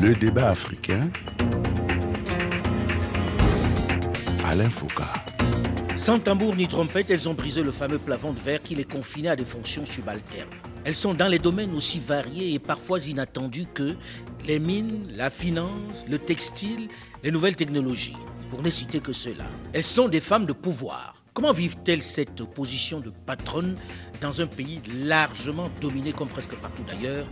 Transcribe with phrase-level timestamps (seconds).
[0.00, 1.10] Le débat africain.
[4.44, 5.02] Alain Foucault.
[5.96, 9.30] Sans tambour ni trompette, elles ont brisé le fameux plafond de verre qui les confinait
[9.30, 10.50] à des fonctions subalternes.
[10.84, 13.96] Elles sont dans les domaines aussi variés et parfois inattendus que
[14.46, 16.86] les mines, la finance, le textile,
[17.24, 18.16] les nouvelles technologies,
[18.50, 19.46] pour ne citer que cela.
[19.72, 21.16] Elles sont des femmes de pouvoir.
[21.34, 23.76] Comment vivent-elles cette position de patronne
[24.20, 27.26] dans un pays largement dominé, comme presque partout d'ailleurs,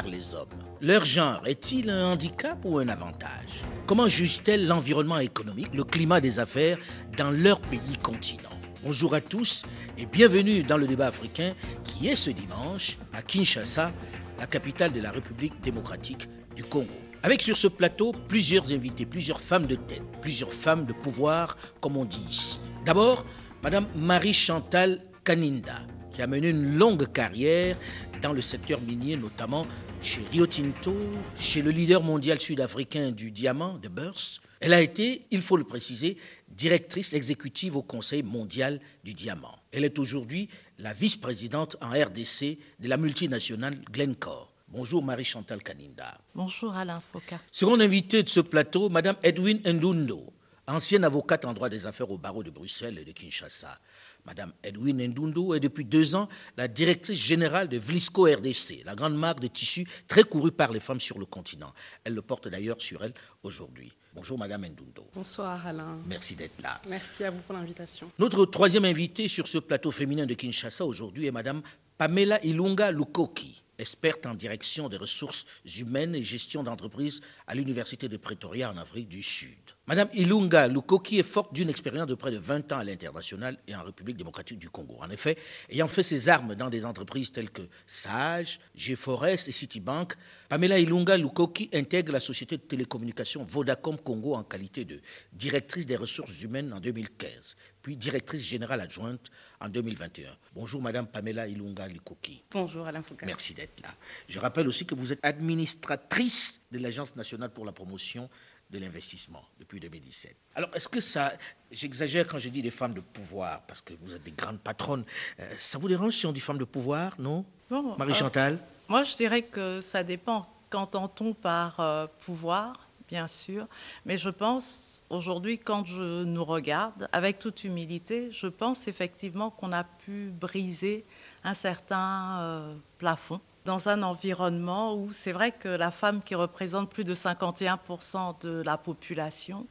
[0.00, 0.48] les hommes
[0.80, 3.62] Leur genre est-il un handicap ou un avantage?
[3.86, 6.78] Comment jugent-elles l'environnement économique, le climat des affaires
[7.18, 8.48] dans leur pays continent?
[8.82, 9.64] Bonjour à tous
[9.98, 11.52] et bienvenue dans le débat africain
[11.84, 13.92] qui est ce dimanche à Kinshasa,
[14.38, 16.88] la capitale de la République démocratique du Congo.
[17.22, 21.98] Avec sur ce plateau plusieurs invités, plusieurs femmes de tête, plusieurs femmes de pouvoir, comme
[21.98, 22.58] on dit ici.
[22.86, 23.26] D'abord,
[23.62, 25.82] Madame Marie-Chantal Kaninda,
[26.12, 27.76] qui a mené une longue carrière
[28.22, 29.66] dans le secteur minier, notamment
[30.02, 30.96] chez Rio Tinto,
[31.38, 34.40] chez le leader mondial sud-africain du diamant, de Burst.
[34.60, 36.16] Elle a été, il faut le préciser,
[36.48, 39.58] directrice exécutive au Conseil mondial du diamant.
[39.72, 40.48] Elle est aujourd'hui
[40.78, 44.52] la vice-présidente en RDC de la multinationale Glencore.
[44.68, 46.18] Bonjour Marie-Chantal Kaninda.
[46.34, 47.36] Bonjour Alain Foucault.
[47.50, 50.32] Seconde invitée de ce plateau, Madame Edwin Ndundo,
[50.66, 53.78] ancienne avocate en droit des affaires au barreau de Bruxelles et de Kinshasa.
[54.24, 59.16] Madame Edwin Ndundu est depuis deux ans la directrice générale de Vlisco RDC, la grande
[59.16, 61.72] marque de tissus très courue par les femmes sur le continent.
[62.04, 63.92] Elle le porte d'ailleurs sur elle aujourd'hui.
[64.14, 65.00] Bonjour Madame Ndundu.
[65.14, 65.98] Bonsoir Alain.
[66.06, 66.80] Merci d'être là.
[66.86, 68.10] Merci à vous pour l'invitation.
[68.18, 71.62] Notre troisième invitée sur ce plateau féminin de Kinshasa aujourd'hui est Madame
[72.02, 75.46] Pamela Ilunga Lukoki, experte en direction des ressources
[75.78, 79.54] humaines et gestion d'entreprise à l'Université de Pretoria en Afrique du Sud.
[79.86, 83.76] Madame Ilunga Lukoki est forte d'une expérience de près de 20 ans à l'international et
[83.76, 84.96] en République démocratique du Congo.
[85.00, 85.36] En effet,
[85.70, 90.14] ayant fait ses armes dans des entreprises telles que Sage, G-Forest et Citibank,
[90.48, 95.00] Pamela Ilunga Lukoki intègre la société de télécommunications Vodacom Congo en qualité de
[95.32, 100.30] directrice des ressources humaines en 2015, puis directrice générale adjointe en 2021.
[100.54, 102.42] Bonjour Madame Pamela Ilunga Lukoki.
[102.50, 103.26] Bonjour Alain Foucault.
[103.26, 103.88] Merci d'être là.
[104.28, 108.28] Je rappelle aussi que vous êtes administratrice de l'Agence nationale pour la promotion
[108.70, 110.34] de l'investissement depuis 2017.
[110.54, 111.32] Alors, est-ce que ça,
[111.70, 115.04] j'exagère quand je dis des femmes de pouvoir, parce que vous êtes des grandes patronnes,
[115.40, 117.44] euh, ça vous dérange si on dit femmes de pouvoir, non?
[117.68, 118.54] Bon, Marie-Chantal?
[118.54, 118.56] euh,
[118.88, 120.48] Moi, je dirais que ça dépend.
[120.70, 123.66] Qu'entend-on par euh, pouvoir, bien sûr,
[124.06, 129.72] mais je pense aujourd'hui, quand je nous regarde, avec toute humilité, je pense effectivement qu'on
[129.72, 131.04] a pu briser
[131.44, 136.90] un certain euh, plafond dans un environnement où c'est vrai que la femme qui représente
[136.90, 139.66] plus de 51% de la population,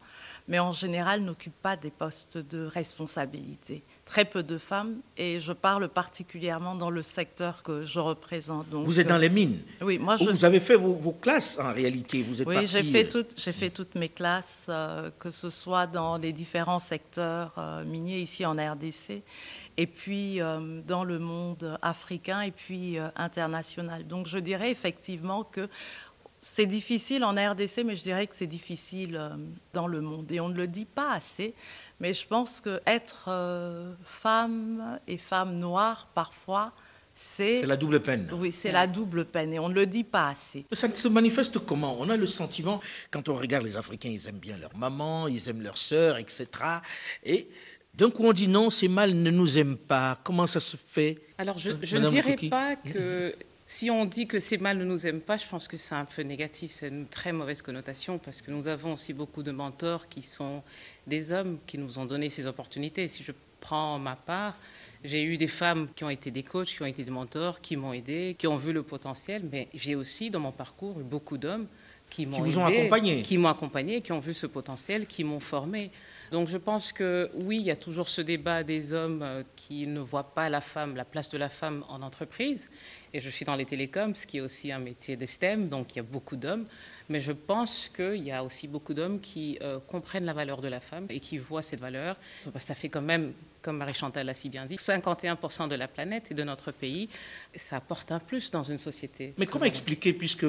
[0.47, 3.83] mais en général n'occupe pas des postes de responsabilité.
[4.11, 8.69] Très peu de femmes, et je parle particulièrement dans le secteur que je représente.
[8.69, 11.13] Donc, Vous êtes dans euh, les mines Oui, moi je Vous avez fait vos, vos
[11.13, 12.21] classes en réalité.
[12.21, 13.23] Vous êtes oui, j'ai fait, euh,
[13.53, 18.45] fait toutes mes classes, euh, que ce soit dans les différents secteurs euh, miniers ici
[18.45, 19.23] en RDC,
[19.77, 24.05] et puis euh, dans le monde africain et puis international.
[24.05, 25.69] Donc je dirais effectivement que
[26.41, 29.17] c'est difficile en RDC, mais je dirais que c'est difficile
[29.71, 30.29] dans le monde.
[30.33, 31.53] Et on ne le dit pas assez,
[32.01, 33.29] mais je pense qu'être
[34.03, 36.73] femme et femme noire, parfois,
[37.13, 38.27] C'est la double peine.
[38.33, 40.65] Oui, c'est la double peine, et on ne le dit pas assez.
[40.71, 41.95] Ça se manifeste comment?
[41.99, 42.81] On a le sentiment,
[43.11, 46.47] quand on regarde les Africains, ils aiment bien leur maman, ils aiment leur sœur, etc.
[47.23, 47.47] Et
[47.93, 50.17] d'un coup, on dit non, ces mâles ne nous aiment pas.
[50.23, 51.19] Comment ça se fait?
[51.37, 53.35] Alors, je, Euh, je ne dirais pas que
[53.71, 56.03] si on dit que ces mâles ne nous aiment pas, je pense que c'est un
[56.03, 56.71] peu négatif.
[56.71, 60.61] C'est une très mauvaise connotation parce que nous avons aussi beaucoup de mentors qui sont
[61.07, 63.07] des hommes qui nous ont donné ces opportunités.
[63.07, 64.57] Si je prends ma part,
[65.05, 67.77] j'ai eu des femmes qui ont été des coachs, qui ont été des mentors, qui
[67.77, 71.37] m'ont aidé, qui ont vu le potentiel, mais j'ai aussi dans mon parcours eu beaucoup
[71.37, 71.67] d'hommes
[72.09, 73.21] qui m'ont accompagné.
[73.21, 75.91] qui m'ont accompagné, qui ont vu ce potentiel, qui m'ont formé.
[76.31, 79.85] Donc je pense que oui, il y a toujours ce débat des hommes euh, qui
[79.85, 82.69] ne voient pas la femme, la place de la femme en entreprise.
[83.13, 85.93] Et je suis dans les télécoms, ce qui est aussi un métier de STEM, donc
[85.93, 86.65] il y a beaucoup d'hommes.
[87.09, 90.69] Mais je pense qu'il y a aussi beaucoup d'hommes qui euh, comprennent la valeur de
[90.69, 92.15] la femme et qui voient cette valeur.
[92.57, 96.33] Ça fait quand même, comme Marie-Chantal l'a si bien dit, 51% de la planète et
[96.33, 97.09] de notre pays.
[97.53, 99.33] Ça apporte un plus dans une société.
[99.37, 100.45] Mais comment expliquer, puisque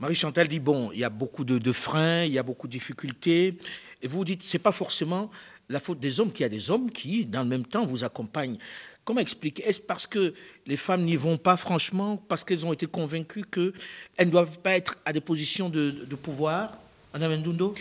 [0.00, 3.58] Marie-Chantal dit, bon, il y a beaucoup de, freins, il y a beaucoup de difficultés,
[4.02, 5.30] et vous dites, c'est pas forcément
[5.68, 8.02] la faute des hommes, qu'il y a des hommes qui, dans le même temps, vous
[8.02, 8.56] accompagnent.
[9.04, 9.68] Comment expliquer?
[9.68, 10.34] Est-ce parce que
[10.66, 13.72] les femmes n'y vont pas franchement, parce qu'elles ont été convaincues qu'elles
[14.18, 16.78] ne doivent pas être à des positions de, de pouvoir?
[17.12, 17.74] Madame Ndundo?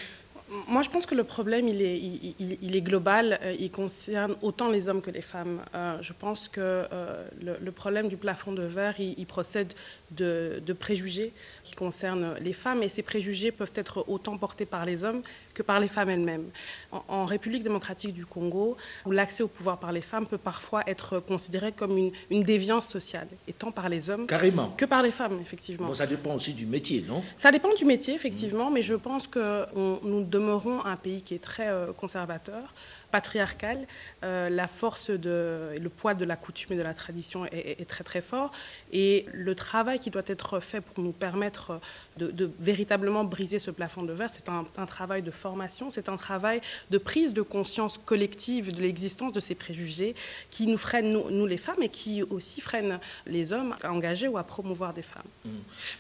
[0.68, 2.00] Moi, je pense que le problème, il est,
[2.40, 3.40] il, est global.
[3.44, 5.62] Euh, il concerne autant les hommes que les femmes.
[5.76, 9.74] Euh, je pense que euh, le, problème du plafond de verre, il, procède
[10.12, 12.82] de, préjugés qui concernent les femmes.
[12.82, 15.22] Et ces préjugés peuvent être autant portés par les hommes
[15.54, 16.50] que par les femmes elles-mêmes.
[16.92, 18.76] En, République démocratique du Congo,
[19.06, 22.88] où l'accès au pouvoir par les femmes peut parfois être considéré comme une, une déviance
[22.88, 24.70] sociale, et tant par les hommes Carrément.
[24.76, 25.88] que par les femmes, effectivement.
[25.88, 27.24] Bon, ça dépend aussi du métier, non?
[27.38, 29.66] Ça dépend du métier, effectivement, mais je pense que
[30.04, 32.74] nous demeurons un pays qui est très euh, conservateur,
[33.12, 33.88] patriarcal,
[34.24, 38.04] euh, la force de, le poids de la coutume et de la tradition est, très
[38.04, 38.52] très fort.
[38.92, 41.80] Et le travail qui doit être fait pour nous permettre
[42.18, 46.62] de, véritablement briser ce plafond de verre, c'est un, travail de formation, c'est un travail
[46.90, 50.16] de prise de conscience collective de l'existence de ces préjugés
[50.50, 54.38] qui nous freinent, nous, les femmes, et qui aussi freinent les hommes à engager ou
[54.38, 55.24] à promouvoir des femmes.
[55.46, 55.50] Mmh.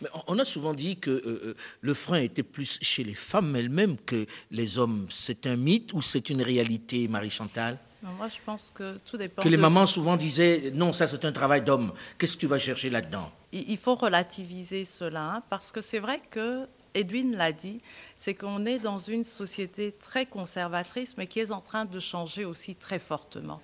[0.02, 3.56] Mais on a souvent dit que euh, euh, le frein était plus chez les femmes
[3.56, 5.08] elles-mêmes que les hommes.
[5.10, 9.42] C'est un mythe ou c'est une réalité, Marie-Chantal moi, je pense que tout dépend.
[9.42, 11.92] Que les mamans souvent disaient non, ça c'est un travail d'homme.
[12.18, 13.30] Qu'est-ce que tu vas chercher là-dedans?
[13.52, 17.82] Il faut relativiser cela hein, parce que c'est vrai que Edwin l'a dit,
[18.16, 22.46] c'est qu'on est dans une société très conservatrice, mais qui est en train de changer
[22.46, 23.62] aussi très fortement.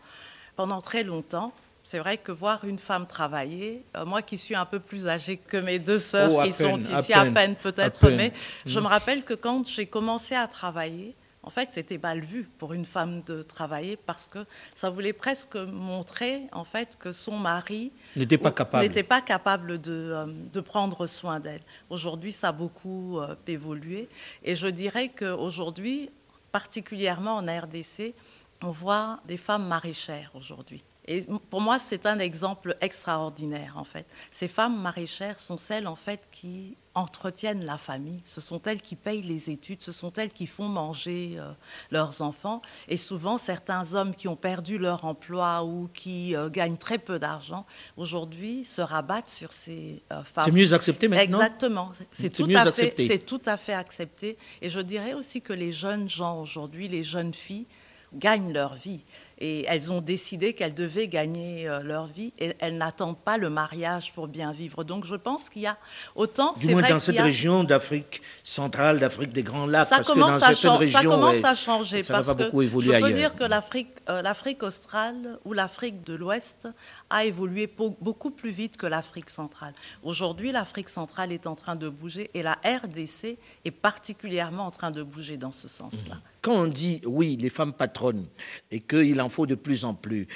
[0.55, 1.53] Pendant très longtemps,
[1.83, 5.37] c'est vrai que voir une femme travailler, euh, moi qui suis un peu plus âgée
[5.37, 8.33] que mes deux sœurs oh, qui sont ici à peine peut-être, mais
[8.65, 11.15] je me rappelle que quand j'ai commencé à travailler,
[11.45, 14.39] en fait, c'était mal vu pour une femme de travailler parce que
[14.73, 19.79] ça voulait presque montrer en fait que son mari n'était pas capable, n'était pas capable
[19.79, 21.61] de, euh, de prendre soin d'elle.
[21.91, 24.09] Aujourd'hui, ça a beaucoup euh, évolué
[24.43, 26.09] et je dirais qu'aujourd'hui,
[26.51, 28.15] particulièrement en RDC,
[28.63, 30.83] on voit des femmes maraîchères aujourd'hui.
[31.07, 34.05] Et pour moi, c'est un exemple extraordinaire, en fait.
[34.31, 38.21] Ces femmes maraîchères sont celles, en fait, qui entretiennent la famille.
[38.25, 41.51] Ce sont elles qui payent les études, ce sont elles qui font manger euh,
[41.91, 42.61] leurs enfants.
[42.87, 47.19] Et souvent, certains hommes qui ont perdu leur emploi ou qui euh, gagnent très peu
[47.19, 47.65] d'argent,
[47.97, 50.45] aujourd'hui, se rabattent sur ces euh, femmes.
[50.45, 51.91] C'est mieux accepté maintenant Exactement.
[52.11, 54.37] C'est tout, à fait, tout à fait accepté.
[54.61, 57.67] Et je dirais aussi que les jeunes gens aujourd'hui, les jeunes filles,
[58.13, 59.03] gagnent leur vie
[59.39, 63.49] et elles ont décidé qu'elles devaient gagner euh, leur vie et elles n'attendent pas le
[63.49, 64.83] mariage pour bien vivre.
[64.83, 65.77] Donc je pense qu'il y a
[66.15, 66.53] autant.
[66.53, 70.39] Du moins dans cette région d'Afrique centrale, d'Afrique des Grands Lacs, ça parce commence que
[70.39, 73.35] dans certaines régions, ça commence à changer ça parce va beaucoup évoluer je peux dire
[73.35, 76.67] que l'Afrique, euh, l'Afrique australe ou l'Afrique de l'Ouest
[77.09, 79.73] a évolué beaucoup plus vite que l'Afrique centrale.
[80.03, 84.91] Aujourd'hui, l'Afrique centrale est en train de bouger et la RDC est particulièrement en train
[84.91, 86.15] de bouger dans ce sens-là.
[86.45, 88.27] Quand on dit oui, les femmes patronnes
[88.69, 90.27] et qu'il en faut de plus en plus,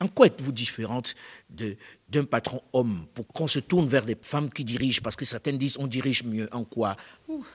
[0.00, 1.14] en quoi êtes-vous différente
[1.48, 5.00] d'un patron homme pour qu'on se tourne vers des femmes qui dirigent?
[5.04, 6.48] Parce que certaines disent on dirige mieux.
[6.52, 6.96] En quoi?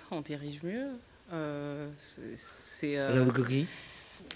[0.10, 0.88] On dirige mieux.
[1.34, 1.90] Euh,
[2.38, 2.98] c'est.
[2.98, 3.26] Euh,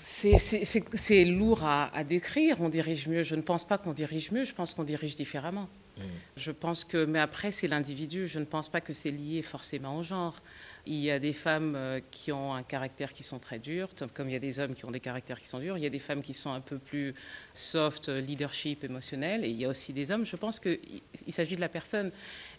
[0.02, 3.24] c'est lourd à, décrire, on dirige mieux.
[3.24, 5.70] Je ne pense pas qu'on dirige mieux, je pense qu'on dirige différemment.
[5.98, 6.02] Mm.
[6.36, 8.28] Je pense que, mais après, c'est l'individu.
[8.28, 10.36] Je ne pense pas que c'est lié forcément au genre.
[10.88, 14.30] Il y a des femmes euh, qui ont un caractère qui sont très dur, comme
[14.30, 15.78] il y a des hommes qui ont des caractères qui sont durs.
[15.78, 17.14] Il y a des femmes qui sont un peu plus
[17.54, 19.46] soft, euh, leadership émotionnel.
[19.46, 20.26] Et il y a aussi des hommes.
[20.26, 22.12] Je pense qu'il s'agit de la personne.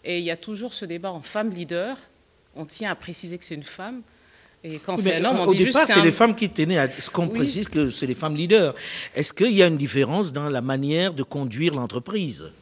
[0.05, 1.97] Et il y a toujours ce débat en femme leader.
[2.55, 4.01] On tient à préciser que c'est une femme.
[4.63, 7.09] Et quand c'est un homme, on au départ, c'est les femmes qui tenaient à ce
[7.09, 8.73] qu'on précise que c'est les femmes leaders.
[9.13, 12.53] Est-ce qu'il y a une différence dans la manière de conduire l'entreprise?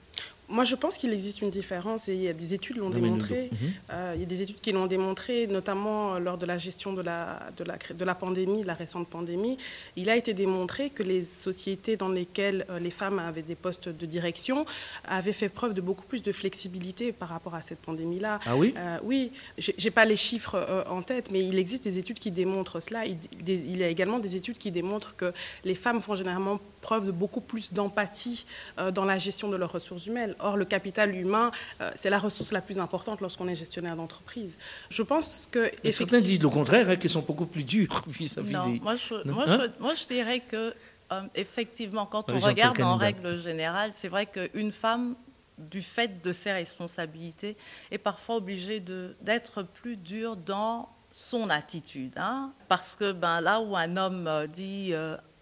[0.52, 3.50] Moi, je pense qu'il existe une différence et il y a des études l'ont démontré.
[3.52, 3.58] Mhm.
[3.92, 7.02] Euh, il y a des études qui l'ont démontré, notamment lors de la gestion de
[7.02, 9.58] la, de, la, de la pandémie, la récente pandémie.
[9.96, 13.90] Il a été démontré que les sociétés dans lesquelles euh, les femmes avaient des postes
[13.90, 14.66] de direction
[15.06, 18.40] avaient fait preuve de beaucoup plus de flexibilité par rapport à cette pandémie-là.
[18.46, 18.74] Ah oui?
[18.78, 22.32] Euh, Oui, je n'ai pas les chiffres en tête, mais il existe des études qui
[22.32, 23.06] démontrent cela.
[23.06, 25.34] Il, il, y a également des études qui démontrent que
[25.64, 28.46] les femmes font généralement preuve de beaucoup plus d'empathie
[28.94, 30.36] dans la gestion de leurs ressources humaines.
[30.42, 34.58] Or, le capital humain, euh, c'est la ressource la plus importante lorsqu'on est gestionnaire d'entreprise.
[34.90, 35.72] Je pense que...
[35.92, 38.80] Certains disent le contraire, hein, qu'ils sont beaucoup plus durs vis-à-vis des...
[38.80, 40.74] Moi, je, moi, je, hein moi, je dirais que,
[41.12, 45.16] euh, effectivement, quand on regarde en règle générale, c'est vrai qu'une femme
[45.58, 47.56] du fait de ses responsabilités,
[47.92, 52.14] est parfois obligée d'être plus dure dans son attitude.
[52.16, 52.52] Hein.
[52.68, 54.94] parce que ben, là où un homme euh, dit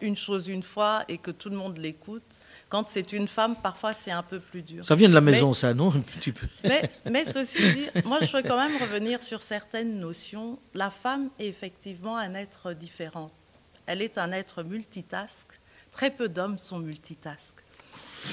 [0.01, 3.93] une chose une fois et que tout le monde l'écoute, quand c'est une femme, parfois
[3.93, 4.85] c'est un peu plus dur.
[4.85, 5.91] Ça vient de la maison, ça, non
[6.63, 10.59] mais, mais, ceci dit, moi je veux quand même revenir sur certaines notions.
[10.75, 13.31] La femme est effectivement un être différent.
[13.87, 15.47] Elle est un être multitask.
[15.91, 17.55] Très peu d'hommes sont multitask.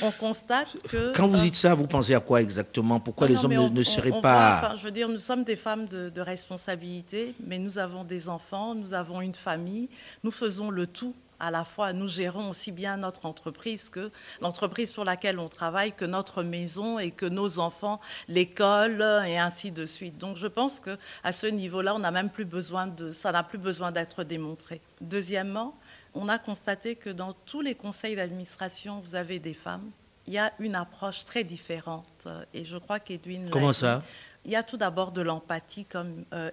[0.03, 1.15] on constate que...
[1.17, 3.01] Quand vous dites ça, vous pensez à quoi exactement?
[3.01, 4.75] Pourquoi les hommes ne, seraient pas...
[4.77, 8.75] je veux dire, nous sommes des femmes de, de responsabilité, mais nous avons des enfants,
[8.75, 9.89] nous avons une famille,
[10.23, 14.93] nous faisons le tout à la fois nous gérons aussi bien notre entreprise que l'entreprise
[14.93, 19.87] pour laquelle on travaille, que notre maison et que nos enfants, l'école et ainsi de
[19.87, 20.19] suite.
[20.19, 23.43] Donc je pense que à ce niveau-là, on n'a même plus besoin de ça n'a
[23.43, 24.81] plus besoin d'être démontré.
[25.01, 25.75] Deuxièmement,
[26.15, 29.91] on a constaté que dans tous les conseils d'administration, vous avez des femmes.
[30.27, 34.03] Il y a une approche très différente et je crois qu'Edwin Comment ça?
[34.47, 36.51] Il y a tout d'abord de l'empathie, comme euh,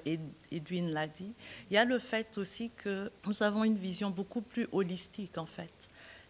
[0.51, 1.31] Edwin l'a dit.
[1.69, 5.45] Il y a le fait aussi que nous avons une vision beaucoup plus holistique, en
[5.45, 5.71] fait,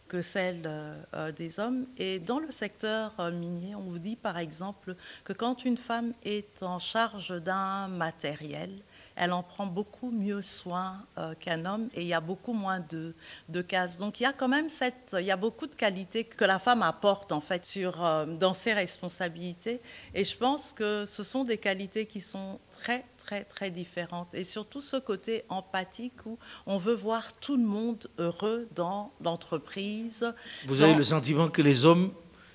[0.10, 1.86] que celle euh, euh, des hommes.
[1.98, 6.62] Et dans le secteur minier, on vous dit, par exemple, que quand une femme est
[6.64, 8.70] en charge d'un matériel,
[9.16, 12.80] elle en prend beaucoup mieux soin euh, qu'un homme et il y a beaucoup moins
[12.90, 13.14] de,
[13.50, 13.98] de, cases.
[13.98, 16.60] Donc il y a quand même cette, il y a beaucoup de qualités que la
[16.60, 19.82] femme apporte en fait sur, euh, dans ses responsabilités
[20.14, 24.44] et je pense que ce sont des qualités qui sont très très très différentes et
[24.44, 30.34] surtout ce côté empathique où on veut voir tout le monde heureux dans l'entreprise.
[30.66, 32.12] Vous avez le sentiment que les hommes,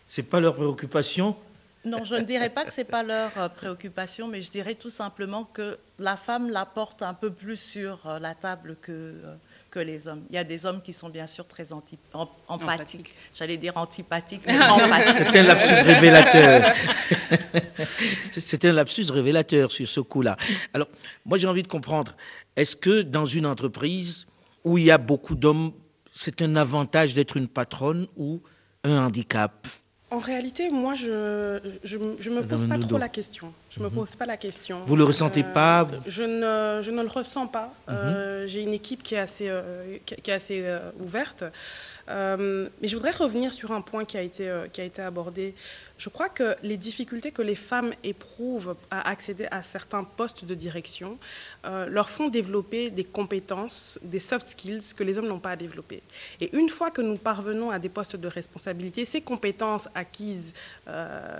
[0.06, 1.36] c'est pas leur préoccupation
[1.88, 4.74] non, je ne dirais pas que ce n'est pas leur euh, préoccupation, mais je dirais
[4.74, 8.92] tout simplement que la femme la porte un peu plus sur euh, la table que,
[8.92, 9.34] euh,
[9.70, 10.22] que les hommes.
[10.30, 11.68] Il y a des hommes qui sont bien sûr très
[12.46, 13.14] empathiques.
[13.34, 15.14] J'allais dire antipathiques, mais empathiques.
[15.14, 16.74] C'était un lapsus révélateur.
[18.32, 20.36] C'était un lapsus révélateur sur ce coup-là.
[20.74, 20.88] Alors,
[21.24, 22.14] moi j'ai envie de comprendre,
[22.56, 24.26] est-ce que dans une entreprise
[24.64, 25.72] où il y a beaucoup d'hommes,
[26.14, 28.42] c'est un avantage d'être une patronne ou
[28.84, 29.66] un handicap?
[30.10, 31.10] En réalité, moi, je
[31.58, 33.52] ne me pose pas trop la question.
[33.70, 33.96] Je ne me mhm.
[33.96, 34.82] pose pas la question.
[34.86, 37.74] Vous ne le ressentez euh, pas je ne, je ne, le ressens pas.
[37.88, 38.48] Euh, mhm.
[38.48, 40.64] J'ai une équipe qui est assez, euh, qui est assez
[41.00, 41.44] ouverte.
[42.08, 45.54] Mais je voudrais revenir sur un point qui a été, qui a été abordé.
[45.98, 50.54] Je crois que les difficultés que les femmes éprouvent à accéder à certains postes de
[50.54, 51.18] direction
[51.64, 55.56] euh, leur font développer des compétences, des soft skills que les hommes n'ont pas à
[55.56, 56.02] développer.
[56.40, 60.54] Et une fois que nous parvenons à des postes de responsabilité, ces compétences acquises
[60.86, 61.38] euh,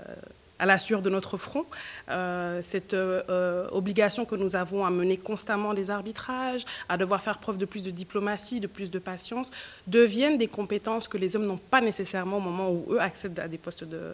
[0.59, 1.65] à la sueur de notre front,
[2.09, 7.39] euh, cette euh, obligation que nous avons à mener constamment des arbitrages, à devoir faire
[7.39, 9.51] preuve de plus de diplomatie, de plus de patience,
[9.87, 13.47] deviennent des compétences que les hommes n'ont pas nécessairement au moment où eux accèdent à
[13.47, 14.09] des postes de,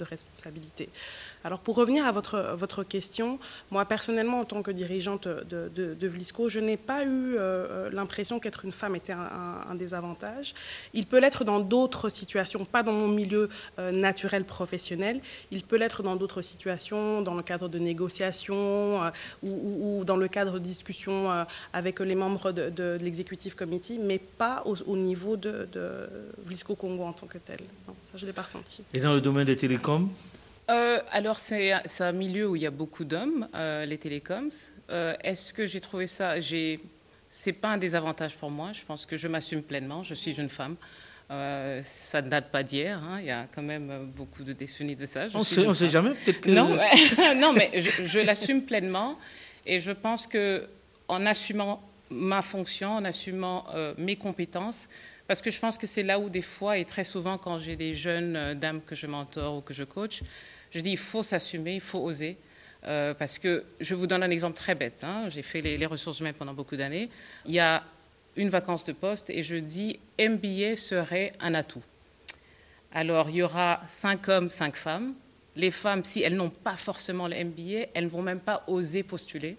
[0.00, 0.88] responsabilité.
[1.44, 3.38] Alors pour revenir à votre, votre question,
[3.70, 8.64] moi personnellement en tant que dirigeante de, Vlisco, je n'ai pas eu euh, l'impression qu'être
[8.64, 10.54] une femme était un, désavantage.
[10.94, 15.20] Il peut l'être dans d'autres situations, pas dans mon milieu euh, naturel professionnel.
[15.50, 19.10] Il peut l'être dans d'autres situations, dans le cadre de négociations euh,
[19.42, 21.28] ou, dans le cadre de discussions
[21.72, 25.68] avec les membres de, l'exécutif committee, mais pas au, niveau de,
[26.46, 27.60] Vlisco Congo en tant que tel.
[27.86, 28.82] ça, je ne l'ai pas ressenti.
[28.94, 30.08] Et dans le domaine des télécoms?
[30.70, 34.50] Euh, alors, c'est un milieu où il y a beaucoup d'hommes, euh, les télécoms.
[34.90, 36.34] Euh, est-ce que j'ai trouvé ça?
[37.32, 38.72] C'est pas un désavantage pour moi.
[38.72, 40.02] Je pense que je m'assume pleinement.
[40.04, 40.76] Je suis une femme.
[41.30, 43.00] Ça ne date pas d'hier.
[43.02, 43.18] Hein.
[43.20, 45.26] Il y a quand même beaucoup de décennies de ça.
[45.34, 46.10] on ne sait jamais.
[46.24, 46.50] Peut-être que...
[46.50, 46.76] Non,
[47.36, 49.16] non mais je, je l'assume pleinement.
[49.64, 50.68] Et je pense que
[51.08, 54.88] en assumant ma fonction, en assumant mes compétences,
[55.28, 57.76] parce que je pense que c'est là où des fois, et très souvent quand j'ai
[57.76, 60.22] des jeunes dames que je mentor ou que je coach,
[60.70, 62.36] je dis, il faut s'assumer, il faut oser.
[62.84, 65.04] Euh, parce que je vous donne un exemple très bête.
[65.04, 65.28] Hein.
[65.28, 67.10] J'ai fait les, ressources humaines pendant beaucoup d'années.
[67.44, 67.84] Il y a
[68.36, 71.82] une vacance de poste et je dis MBA serait un atout.
[72.92, 75.14] Alors il y aura cinq hommes, cinq femmes.
[75.56, 79.02] Les femmes, si elles n'ont pas forcément le MBA, elles ne vont même pas oser
[79.02, 79.56] postuler.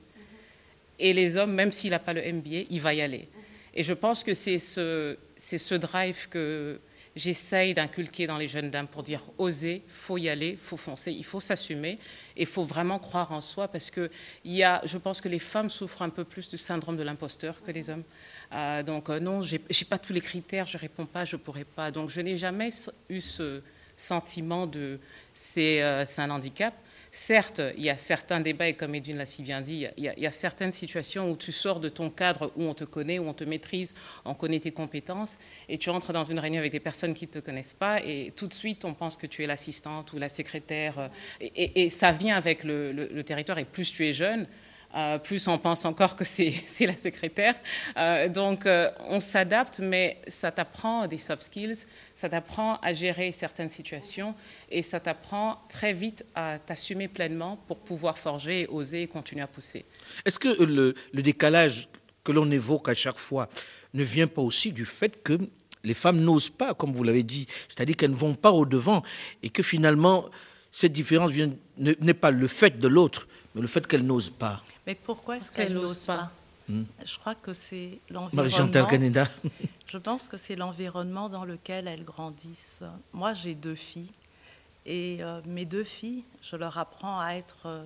[1.00, 3.28] Et les hommes, même s'il n'a pas le MBA, il va y aller.
[3.74, 6.80] Et je pense que c'est ce, drive que,
[7.16, 11.26] j'essaye d'inculquer dans les jeunes dames pour dire oser, faut y aller, faut foncer, il
[11.26, 12.00] faut s'assumer
[12.38, 14.10] et il faut vraiment croire en soi parce que
[14.46, 17.62] y a, je pense que les femmes souffrent un peu plus du syndrome de l'imposteur
[17.64, 18.04] que les hommes.
[18.54, 21.92] Euh, donc euh, non, j'ai pas tous les critères, je réponds pas, je pourrais pas.
[21.92, 22.70] Donc je n'ai jamais
[23.10, 23.62] eu ce
[23.98, 25.00] sentiment de
[25.34, 26.74] c'est euh, un handicap.
[27.14, 30.26] Certes, il y a certains débats, et comme Edwin l'a si bien dit, il y,
[30.26, 33.34] a, certaines situations où tu sors de ton cadre, où on te connaît, où on
[33.34, 33.94] te maîtrise,
[34.24, 37.32] on connaît tes compétences, et tu entres dans une réunion avec des personnes qui ne
[37.32, 40.30] te connaissent pas, et tout de suite, on pense que tu es l'assistante ou la
[40.30, 41.10] secrétaire.
[41.42, 44.48] Et, ça vient avec le territoire, et plus tu es jeune,
[44.96, 47.56] euh, plus on pense encore que c'est la secrétaire.
[47.98, 53.32] Euh, donc euh, on s'adapte, mais ça t'apprend des soft skills, ça t'apprend à gérer
[53.32, 54.36] certaines situations
[54.70, 59.48] et ça t'apprend très vite à t'assumer pleinement pour pouvoir forger, oser et continuer à
[59.48, 59.86] pousser.
[60.26, 61.88] Est-ce que le, décalage
[62.24, 63.50] que l'on évoque à chaque fois
[63.94, 65.38] ne vient pas aussi du fait que
[65.84, 69.02] les femmes n'osent pas, comme vous l'avez dit, c'est-à-dire qu'elles ne vont pas au devant
[69.42, 70.30] et que finalement
[70.72, 71.32] cette différence
[71.78, 74.62] n'est pas le fait de l'autre, mais le fait qu'elles n'osent pas.
[74.88, 76.32] Mais pourquoi est-ce qu'elles n'osent pas,
[76.70, 76.84] hmm.
[77.06, 79.28] Je crois que c'est l'environnement.
[79.88, 82.84] Je pense que c'est l'environnement dans lequel elles grandissent.
[83.12, 84.08] Moi, j'ai deux filles
[84.86, 87.84] et euh, mes deux filles, je leur apprends à être euh,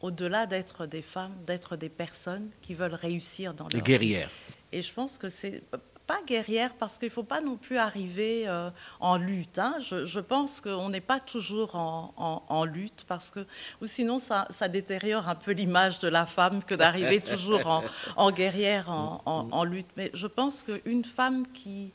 [0.00, 4.30] au-delà d'être des femmes, d'être des personnes qui veulent réussir dans leur Les guerrières.
[4.72, 5.62] Et je pense que c'est
[6.06, 8.70] pas guerrière parce qu'il ne faut pas non plus arriver euh,
[9.00, 9.58] en lutte.
[9.58, 9.76] Hein.
[9.80, 13.40] Je, pense qu'on n'est pas toujours en, lutte parce que
[13.80, 17.82] ou sinon ça, détériore un peu l'image de la femme que d'arriver toujours
[18.16, 19.88] en, guerrière, en, lutte.
[19.96, 21.92] Mais je pense qu'une femme qui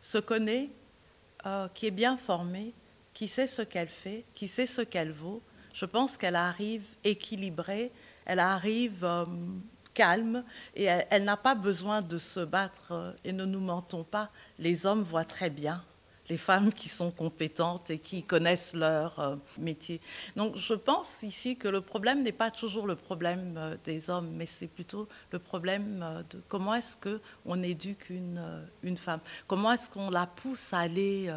[0.00, 0.70] se connaît,
[1.46, 2.72] euh, qui est bien formée,
[3.14, 7.90] qui sait ce qu'elle fait, qui sait ce qu'elle vaut, je pense qu'elle arrive équilibrée,
[8.24, 9.24] elle arrive euh,
[9.98, 10.44] calme
[10.76, 12.92] et elle, n'a pas besoin de se battre.
[12.92, 15.82] Euh, et ne nous mentons pas, les hommes voient très bien
[16.30, 19.98] les femmes qui sont compétentes et qui connaissent leur euh, métier.
[20.36, 24.44] Donc je pense ici que le problème n'est pas toujours le problème des hommes, mais
[24.46, 28.42] c'est plutôt le problème de comment est-ce qu'on éduque une,
[28.82, 31.32] une femme, comment est-ce qu'on la pousse à aller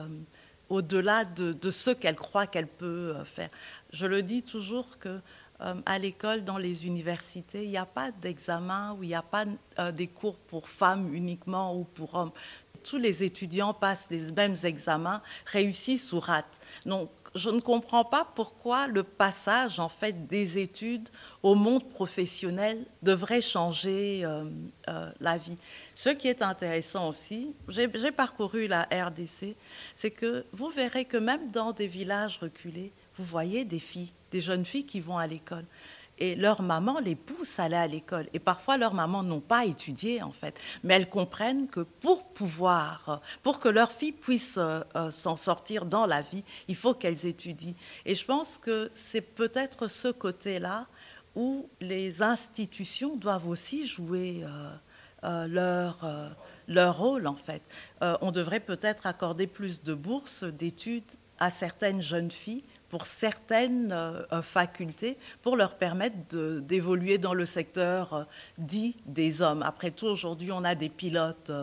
[0.72, 3.50] au-delà de, ce qu'elle croit qu'elle peut euh, faire?
[3.91, 5.20] Je le dis toujours que euh,
[5.86, 9.46] à l'école, dans les universités, il n'y a pas d'examen ou il n'y a pas
[9.80, 12.32] euh, des cours pour femmes uniquement ou pour hommes.
[12.84, 16.60] Tous les étudiants passent les mêmes examens, réussissent ou ratent.
[16.86, 21.08] Donc, je ne comprends pas pourquoi le passage en fait des études
[21.44, 24.25] au monde professionnel devrait changer
[25.20, 25.58] la vie.
[25.96, 29.56] Ce qui est intéressant aussi, j'ai parcouru la RDC,
[29.96, 32.91] c'est que vous verrez que même dans des villages reculés,
[33.22, 35.66] vous voyez des filles, des jeunes filles qui vont à l'école.
[36.18, 38.28] Et leur maman les pousse à aller à l'école.
[38.34, 40.60] Et parfois, leurs mamans n'ont pas étudié, en fait.
[40.84, 45.86] Mais elles comprennent que pour pouvoir, pour que leurs filles puissent euh, euh, s'en sortir
[45.86, 47.74] dans la vie, il faut qu'elles étudient.
[48.06, 50.86] Et je pense que c'est peut-être ce côté-là
[51.36, 54.44] où les institutions doivent aussi jouer.
[54.44, 54.75] Euh,
[55.48, 56.00] leur,
[56.68, 57.62] leur rôle, en fait.
[58.01, 61.04] On devrait peut-être accorder plus de bourses d'études
[61.38, 63.95] à certaines jeunes filles pour certaines
[64.43, 66.17] facultés pour leur permettre
[66.60, 69.63] d'évoluer dans le secteur dit des hommes.
[69.63, 71.53] Après tout, aujourd'hui, on a des pilotes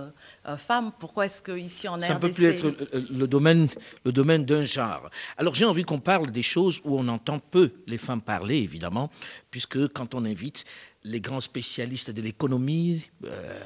[0.57, 0.91] femmes.
[0.99, 2.07] Pourquoi est-ce qu'ici en RDC...
[2.07, 2.75] Ça ne peut plus être
[3.11, 3.69] le domaine,
[4.07, 5.11] le domaine d'un genre.
[5.37, 9.11] Alors j'ai envie qu'on parle des choses où on entend peu les femmes parler, évidemment,
[9.51, 10.65] puisque quand on invite
[11.05, 13.61] les grands spécialistes de l'économie, euh,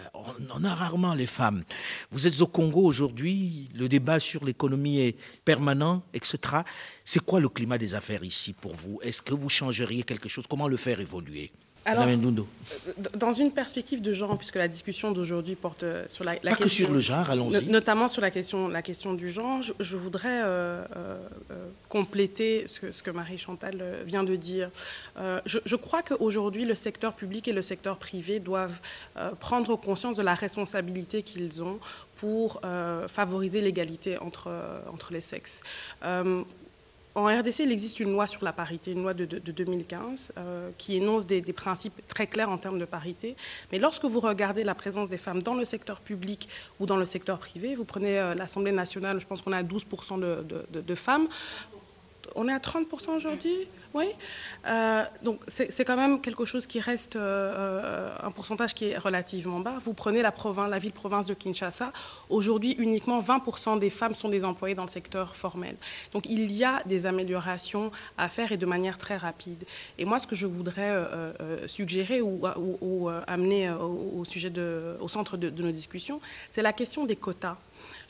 [0.54, 1.64] on, a rarement les femmes.
[2.10, 6.38] Vous êtes au Congo aujourd'hui, le débat sur l'économie est permanent, etc.
[7.04, 9.00] C'est quoi le climat des affaires ici pour vous?
[9.02, 10.46] Est-ce que vous changeriez quelque chose?
[10.48, 11.50] Comment le faire évoluer?
[11.84, 12.06] Alors,
[13.14, 16.68] dans une perspective de genre, puisque la discussion d'aujourd'hui porte euh, sur la, question...
[16.68, 17.66] sur le genre, allons-y.
[17.66, 21.18] Notamment sur la question, la question du genre, je, voudrais euh, euh,
[21.88, 24.70] compléter ce que, ce que Marie-Chantal vient de dire.
[25.16, 28.80] je, je, crois qu'aujourd'hui, le secteur public et le secteur privé doivent
[29.40, 31.78] prendre conscience de la responsabilité qu'ils ont
[32.16, 32.60] pour
[33.08, 34.50] favoriser l'égalité entre,
[34.92, 35.62] entre les sexes
[37.14, 40.96] en RDC, il existe une loi sur la parité, une loi de, 2015, euh, qui
[40.96, 43.36] énonce des, principes très clairs en termes de parité.
[43.70, 46.48] Mais lorsque vous regardez la présence des femmes dans le secteur public
[46.80, 50.20] ou dans le secteur privé, vous prenez euh, l'Assemblée nationale, je pense qu'on a 12%
[50.20, 51.28] de, femmes.
[52.34, 54.06] On est à 30% aujourd'hui oui.
[54.66, 58.98] Euh, donc c'est quand même quelque chose qui reste euh, euh, un pourcentage qui est
[58.98, 59.74] relativement bas.
[59.84, 61.92] Vous prenez la, province, la ville-province de Kinshasa.
[62.30, 65.76] Aujourd'hui, uniquement 20% des femmes sont des employées dans le secteur formel.
[66.12, 69.64] Donc il y a des améliorations à faire et de manière très rapide.
[69.98, 70.92] Et moi, ce que je voudrais
[71.66, 77.16] suggérer ou, amener au, sujet de, au centre de nos discussions, c'est la question des
[77.16, 77.56] quotas.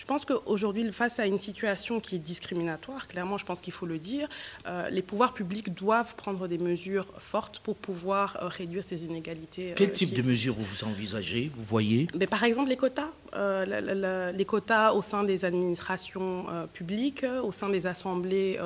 [0.03, 3.87] Je pense qu'aujourd'hui, face à une situation qui est discriminatoire, clairement, je pense qu'il faut
[3.87, 4.29] le dire,
[4.67, 9.71] euh, les pouvoirs publics doivent prendre des mesures fortes pour pouvoir euh, réduire ces inégalités.
[9.71, 12.09] Euh, Quel type de mesures vous envisagez, vous voyez?
[12.19, 13.11] Mais Par exemple, les quotas.
[14.35, 18.59] les quotas au sein des administrations publiques, au sein des assemblées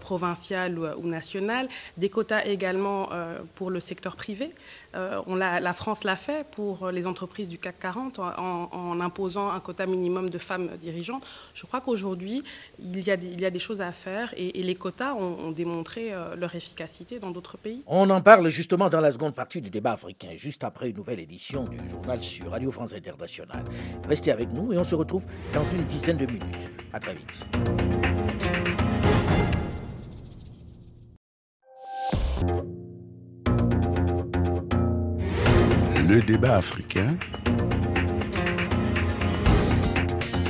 [0.00, 3.08] provinciales ou, nationales, des quotas également
[3.56, 4.50] pour le secteur privé.
[4.94, 9.60] on la, France l'a fait pour les entreprises du CAC 40 en, en imposant un
[9.60, 11.24] quota minimum de femmes dirigeantes.
[11.54, 12.42] Je crois qu'aujourd'hui,
[12.78, 15.50] il, y a des, il y a des choses à faire et, les quotas ont,
[15.50, 17.82] démontré euh, leur efficacité dans d'autres pays.
[17.86, 21.20] On en parle justement dans la seconde partie du débat africain, juste après une nouvelle
[21.20, 23.64] édition du journal sur Radio France Internationale.
[24.08, 26.70] Restez avec nous et on se retrouve dans une dizaine de minutes.
[26.92, 27.46] À très vite.
[36.08, 37.16] Le débat africain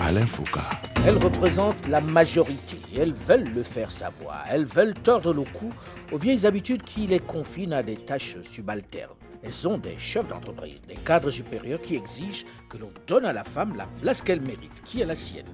[0.09, 0.61] Alain Foucault.
[1.07, 2.79] Elles représentent la majorité.
[2.97, 4.43] Elles veulent le faire savoir.
[4.51, 5.69] Elles veulent tordre le cou
[6.11, 9.11] aux vieilles habitudes qui les confinent à des tâches subalternes.
[9.43, 13.45] Elles sont des chefs d'entreprise, des cadres supérieurs qui exigent que l'on donne à la
[13.45, 15.47] femme la place qu'elle mérite, qui est la sienne.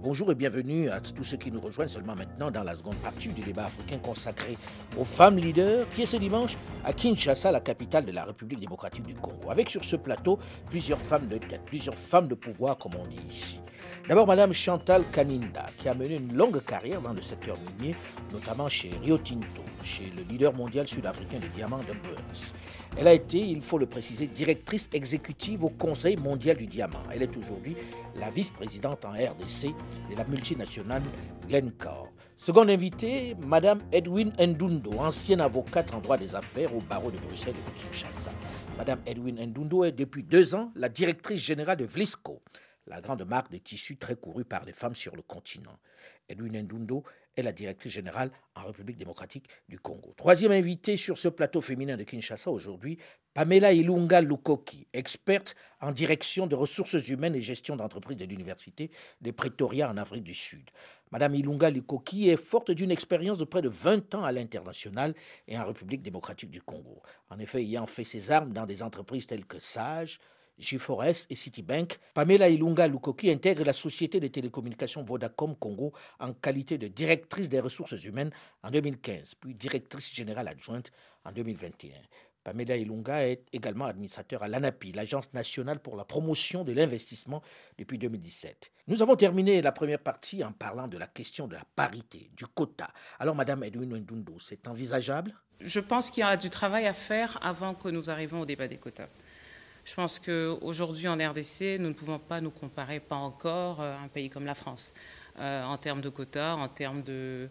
[0.00, 3.28] Bonjour et bienvenue à tous ceux qui nous rejoignent seulement maintenant dans la seconde partie
[3.28, 4.56] du débat africain consacré
[4.96, 9.06] aux femmes leaders qui est ce dimanche à Kinshasa, la capitale de la République démocratique
[9.06, 9.50] du Congo.
[9.50, 10.38] Avec sur ce plateau
[10.70, 13.60] plusieurs femmes de tête, plusieurs femmes de pouvoir comme on dit ici.
[14.08, 17.96] D'abord Madame Chantal Kaninda qui a mené une longue carrière dans le secteur minier,
[18.32, 22.52] notamment chez Rio Tinto, chez le leader mondial sud-africain de diamants de Burns.
[22.96, 27.02] Elle a été, il faut le préciser, directrice exécutive au Conseil mondial du diamant.
[27.12, 27.76] Elle est aujourd'hui
[28.14, 29.74] la vice-présidente en RDC
[30.10, 31.02] de la multinationale
[31.48, 32.12] Glencore.
[32.36, 37.54] Seconde invitée, Madame Edwin Ndundo, ancienne avocate en droit des affaires au barreau de Bruxelles
[37.56, 38.32] et de Kinshasa.
[38.78, 42.42] Madame Edwin Ndundo est depuis deux ans la directrice générale de Vlisco,
[42.86, 45.78] la grande marque de tissus très courue par les femmes sur le continent.
[46.28, 47.02] Edwin Ndundo
[47.36, 50.14] est la directrice générale en République démocratique du Congo.
[50.16, 52.98] Troisième invitée sur ce plateau féminin de Kinshasa aujourd'hui,
[53.34, 59.30] Pamela Ilunga Lukoki, experte en direction de ressources humaines et gestion d'entreprises de l'Université de
[59.32, 60.70] Pretoria en Afrique du Sud.
[61.10, 65.14] Madame Ilunga Lukoki est forte d'une expérience de près de 20 ans à l'international
[65.48, 67.02] et en République démocratique du Congo.
[67.28, 70.20] En effet, ayant fait ses armes dans des entreprises telles que Sage,
[70.60, 76.78] G4S et Citibank, Pamela Ilunga Lukoki intègre la société de télécommunications Vodacom Congo en qualité
[76.78, 78.30] de directrice des ressources humaines
[78.62, 80.92] en 2015, puis directrice générale adjointe
[81.24, 81.92] en 2021.
[82.44, 87.42] Pamela Ilunga est également administrateur à l'ANAPI, l'Agence nationale pour la promotion de l'investissement
[87.78, 88.70] depuis 2017.
[88.86, 92.44] Nous avons terminé la première partie en parlant de la question de la parité, du
[92.46, 92.90] quota.
[93.18, 95.34] Alors, Madame Edwin Ndundo, c'est envisageable?
[95.60, 98.68] Je pense qu'il y a du travail à faire avant que nous arrivions au débat
[98.68, 99.08] des quotas.
[99.84, 104.08] Je pense qu'aujourd'hui en RDC, nous ne pouvons pas nous comparer, pas encore, à un
[104.08, 104.94] pays comme la France,
[105.38, 107.48] euh, en termes de quotas, en termes de,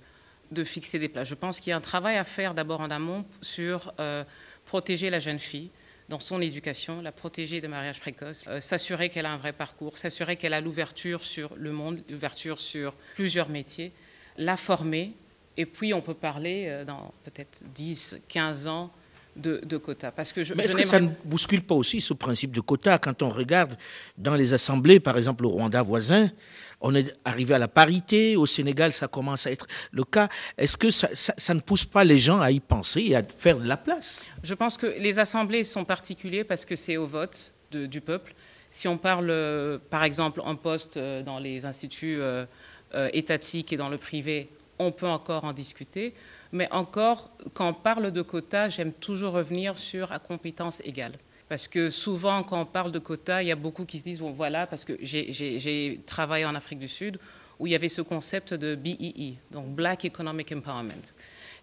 [0.63, 1.27] fixer des places.
[1.27, 4.23] Je pense qu'il y a un travail à faire d'abord en amont sur euh,
[4.65, 5.69] protéger la jeune fille
[6.09, 9.97] dans son éducation, la protéger des mariages précoces, euh, s'assurer qu'elle a un vrai parcours,
[9.97, 13.91] s'assurer qu'elle a l'ouverture sur le monde, l'ouverture sur plusieurs métiers,
[14.37, 15.13] la former,
[15.55, 18.91] et puis on peut parler dans peut-être 10, 15 ans
[19.35, 20.11] de, de, quotas.
[20.11, 22.97] Parce que je, Mais est-ce que ça ne bouscule pas aussi ce principe de quotas
[22.97, 23.77] quand on regarde
[24.17, 26.29] dans les assemblées, par exemple au Rwanda voisin,
[26.81, 30.27] on est arrivé à la parité, au Sénégal ça commence à être le cas.
[30.57, 33.23] Est-ce que ça, ça, ça, ne pousse pas les gens à y penser et à
[33.23, 34.27] faire de la place?
[34.43, 38.33] Je pense que les assemblées sont particulières parce que c'est au vote de, du peuple.
[38.73, 42.45] Si on parle, euh, par exemple, en poste euh, dans les instituts euh,
[43.13, 46.13] étatiques et dans le privé, on peut encore en discuter.
[46.53, 51.13] Mais encore, quand on parle de quotas, j'aime toujours revenir sur à compétence égale.
[51.49, 54.19] Parce que souvent, quand on parle de quotas, il y a beaucoup qui se disent,
[54.19, 57.19] bon voilà, parce que j'ai travaillé en Afrique du Sud,
[57.59, 61.13] où il y avait ce concept de BEE, donc Black Economic Empowerment.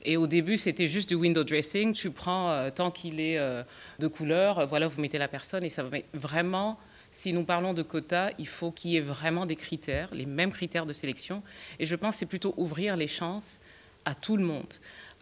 [0.04, 3.62] Et au début, c'était juste du window dressing, tu prends euh, tant qu'il est euh,
[4.00, 5.98] de couleur, voilà, vous mettez la personne, et ça va.
[6.14, 6.78] Vraiment,
[7.12, 10.52] si nous parlons de quotas, il faut qu'il y ait vraiment des critères, les mêmes
[10.52, 11.42] critères de sélection.
[11.78, 13.60] Et je pense que c'est plutôt ouvrir les chances
[14.04, 14.74] à tout le monde.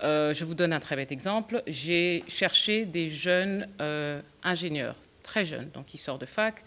[0.03, 1.63] Euh, je vous donne un très bête exemple.
[1.67, 6.63] J'ai cherché des jeunes euh, ingénieurs, très jeunes, donc qui sortent de fac.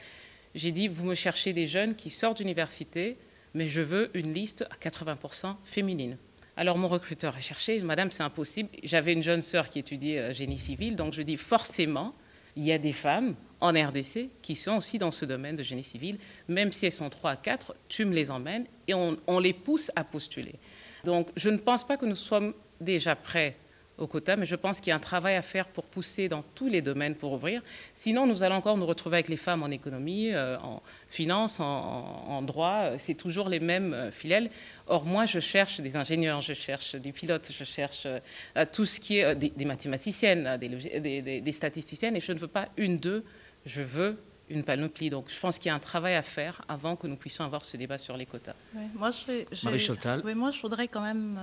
[0.54, 3.18] J'ai dit, vous me cherchez des jeunes qui sortent d'université,
[3.54, 6.18] mais je veux une liste à 80% féminine.
[6.58, 8.70] Alors mon recruteur a cherché, Madame, c'est impossible.
[8.84, 12.14] J'avais une jeune sœur qui étudiait euh, génie civil, donc je dis, forcément,
[12.58, 15.84] il y a des femmes en RDC qui sont aussi dans ce domaine de génie
[15.84, 16.18] civil,
[16.50, 19.54] même si elles sont 3 à 4, tu me les emmènes et on, on les
[19.54, 20.56] pousse à postuler.
[21.04, 23.56] Donc, je ne pense pas que nous sommes déjà prêts
[23.98, 26.44] au quota, mais je pense qu'il y a un travail à faire pour pousser dans
[26.56, 27.62] tous les domaines pour ouvrir.
[27.94, 32.42] Sinon, nous allons encore nous retrouver avec les femmes en économie, euh, en finance, en,
[32.42, 32.98] droit.
[32.98, 34.50] C'est toujours les mêmes euh, filelles.
[34.88, 39.00] Or, moi, je cherche des ingénieurs, je cherche des pilotes, je cherche euh, tout ce
[39.00, 43.24] qui est des, mathématiciennes, des, des, statisticiennes, et je ne veux pas une d'eux,
[43.66, 44.18] je veux
[44.52, 45.10] une panoplie.
[45.10, 47.64] Donc je pense qu'il y a un travail à faire avant que nous puissions avoir
[47.66, 48.54] ce débat sur les quotas.
[48.76, 49.12] Oui, moi,
[50.24, 51.40] oui, moi, je voudrais quand même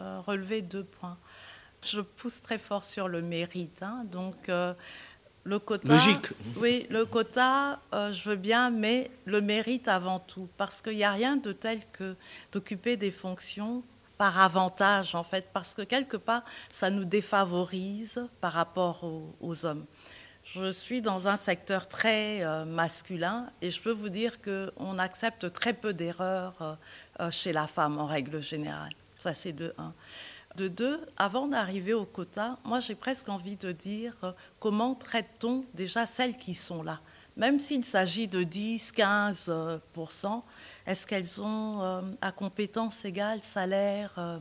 [0.00, 1.16] euh, relever deux points.
[1.84, 3.82] Je pousse très fort sur le mérite.
[3.82, 4.74] Hein, donc euh,
[5.44, 5.92] le quota.
[5.92, 6.28] Logique.
[6.56, 10.48] Oui, le quota, euh, je veux bien, mais le mérite avant tout.
[10.56, 12.16] Parce qu'il n'y a rien de tel que
[12.52, 13.84] d'occuper des fonctions
[14.18, 16.42] par avantage, en fait, parce que quelque part,
[16.72, 19.84] ça nous défavorise par rapport aux, aux hommes.
[20.46, 25.52] Je suis dans un secteur très euh, masculin et je peux vous dire qu'on accepte
[25.52, 26.78] très peu d'erreurs
[27.20, 28.92] euh, chez la femme en règle générale.
[29.18, 29.92] Ça, c'est de un.
[30.56, 35.66] De deux, avant d'arriver au quota, moi j'ai presque envie de dire euh, comment traite-t-on
[35.74, 37.00] déjà celles qui sont là?
[37.36, 39.52] Même s'il s'agit de 10, 15
[40.86, 44.38] Est-ce qu'elles ont euh, à compétences égales, salaire euh,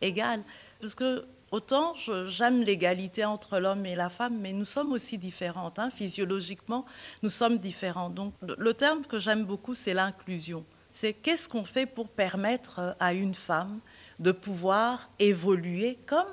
[0.00, 0.42] égal
[0.80, 1.94] Parce que autant
[2.26, 5.78] j'aime l'égalité entre l'homme et la femme, mais nous sommes aussi différentes.
[5.78, 5.90] Hein.
[5.94, 6.84] Physiologiquement,
[7.22, 8.10] nous sommes différents.
[8.10, 10.64] Donc le terme que j'aime beaucoup, c'est l'inclusion.
[10.90, 13.80] C'est qu'est-ce qu'on fait pour permettre euh, à une femme
[14.18, 16.26] de pouvoir évoluer comme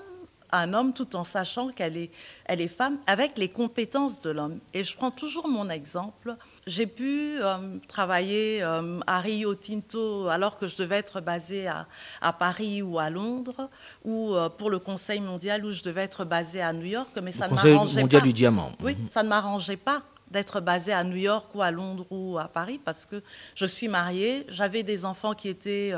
[0.52, 2.12] un homme tout en sachant qu'elle est,
[2.46, 4.60] elle est femme avec les compétences de l'homme.
[4.74, 6.36] Et je prends toujours mon exemple
[6.70, 12.34] j'ai pu euh, travailler euh, à Rio Tinto alors que je devais être basée à,
[12.34, 13.70] Paris ou à Londres,
[14.06, 17.32] ou euh, pour le Conseil mondial où je devais être basée à New York, mais
[17.32, 18.02] ça ne m'arrangeait pas.
[18.02, 18.72] mondial du diamant.
[18.82, 19.08] Oui, mhm.
[19.10, 22.80] ça ne m'arrangeait pas d'être basée à New York ou à Londres ou à Paris
[22.84, 23.24] parce que
[23.56, 25.92] je suis mariée, j'avais des enfants qui étaient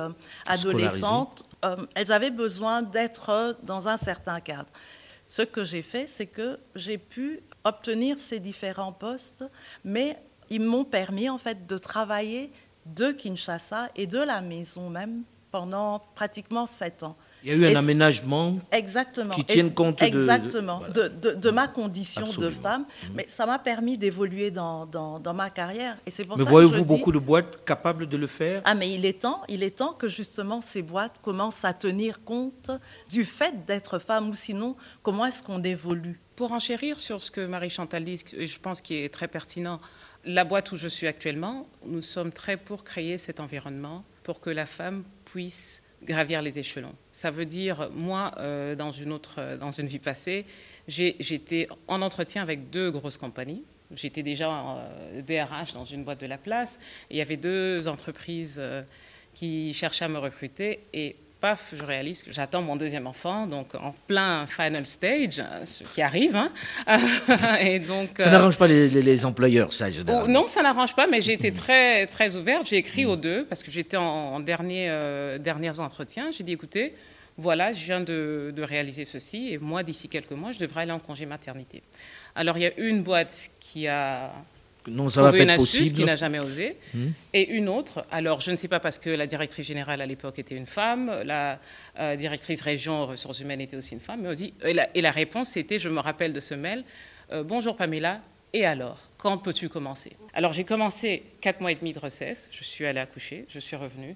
[0.47, 1.43] adolescentes,
[1.95, 4.69] elles avaient besoin d'être dans un certain cadre.
[5.27, 9.43] Ce que j'ai fait, c'est que j'ai pu obtenir ces différents postes,
[9.84, 10.17] mais
[10.52, 12.52] ils m'ont permis en fait de travailler
[12.86, 17.16] de Kinshasa et de la maison même pendant pratiquement sept ans.
[17.44, 22.28] Il y a eu un aménagement exactement, qui tienne compte exactement, de, de, ma condition
[22.38, 23.10] de femme, mhm.
[23.16, 25.98] mais ça m'a permis d'évoluer dans, dans, ma carrière.
[26.06, 28.62] Et c'est pour mais voyez-vous beaucoup de boîtes capables de le faire?
[28.64, 32.24] Ah, mais il est temps, il est temps que justement ces boîtes commencent à tenir
[32.24, 32.70] compte
[33.10, 36.20] du fait d'être femme, ou sinon, comment est-ce qu'on évolue?
[36.36, 39.80] Pour enchérir sur ce que Marie-Chantal dit, je pense qui est très pertinent,
[40.25, 44.49] la boîte où je suis actuellement, nous sommes très pour créer cet environnement pour que
[44.49, 46.95] la femme puisse gravir les échelons.
[47.12, 50.45] Ça veut dire, moi, euh, dans, une autre, euh, dans une vie passée,
[50.88, 53.63] j'étais en entretien avec deux grosses compagnies.
[53.93, 54.84] J'étais déjà en
[55.27, 56.79] DRH dans une boîte de la place.
[57.10, 58.84] il y avait deux entreprises euh,
[59.34, 60.79] qui cherchaient à me recruter.
[60.93, 65.84] Et paf, je réalise que j'attends mon deuxième enfant, donc en plein final stage, ce
[65.84, 66.36] qui arrive.
[66.36, 66.51] Hein.
[67.60, 71.34] et donc, ça n'arrange pas les, employeurs, ça, oh, Non, ça n'arrange pas, mais j'ai
[71.34, 72.67] été très, très ouverte.
[72.67, 76.30] J'ai écrit aux deux, parce que j'étais en, dernier, euh, derniers entretiens.
[76.32, 76.93] J'ai dit, écoutez,
[77.38, 80.91] voilà, je viens de, de réaliser ceci, et moi, d'ici quelques mois, je devrais aller
[80.91, 81.82] en congé maternité.
[82.36, 84.32] Alors, il y a une boîte qui a
[84.88, 85.91] non, ça va pas être possible.
[85.91, 86.78] qui n'a jamais osé.
[86.94, 87.10] Hmm.
[87.34, 90.39] Et une autre, alors je ne sais pas parce que la directrice générale à l'époque
[90.39, 91.60] était une femme, la
[92.00, 95.56] euh, directrice région ressources humaines était aussi une femme, mais on dit, et, la, réponse
[95.58, 96.84] était, je me rappelle de ce mail,
[97.32, 98.22] euh, bonjour Pamela,
[98.54, 100.13] et alors, quand peux-tu commencer?
[100.34, 103.76] Alors j'ai commencé quatre mois et demi de recesse, je suis allée accoucher, je suis
[103.76, 104.15] revenue,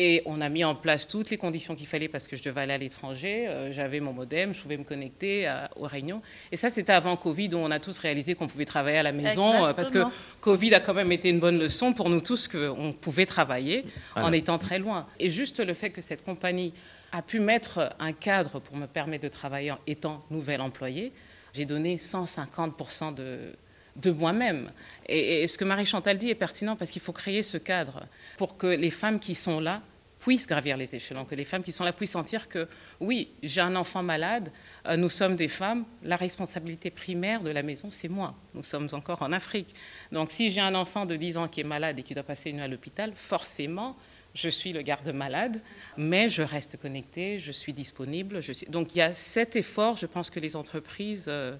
[0.00, 2.60] et on a mis en place toutes les conditions qu'il fallait parce que je devais
[2.60, 3.48] aller à l'étranger.
[3.48, 6.22] Euh, j'avais mon modem, je pouvais me connecter aux réunions.
[6.52, 9.10] Et ça, c'était avant Covid, où on a tous réalisé qu'on pouvait travailler à la
[9.10, 9.66] maison.
[9.66, 10.04] Euh, parce que
[10.40, 13.84] Covid a quand même été une bonne leçon pour nous tous qu'on pouvait travailler
[14.14, 15.08] en étant très loin.
[15.18, 16.72] Et juste le fait que cette compagnie
[17.10, 21.12] a pu mettre un cadre pour me permettre de travailler en étant nouvelle employée,
[21.54, 23.52] j'ai donné 150% de,
[23.98, 24.70] de moi-même.
[25.06, 28.06] Et, ce que Marie-Chantal dit est pertinent parce qu'il faut créer ce cadre
[28.36, 29.82] pour que les femmes qui sont là
[30.20, 32.68] puissent gravir les échelons, que les femmes qui sont là puissent sentir que
[33.00, 34.50] oui, j'ai un enfant malade,
[34.86, 38.34] euh, nous sommes des femmes, la responsabilité primaire de la maison, c'est moi.
[38.54, 39.74] Nous sommes encore en Afrique.
[40.10, 42.50] Donc si j'ai un enfant de 10 ans qui est malade et qui doit passer
[42.50, 43.96] une nuit à l'hôpital, forcément,
[44.34, 45.60] je suis le garde-malade,
[45.96, 48.40] mais je reste connectée, je suis disponible.
[48.68, 51.26] Donc il y a cet effort, je pense que les entreprises...
[51.28, 51.56] Euh,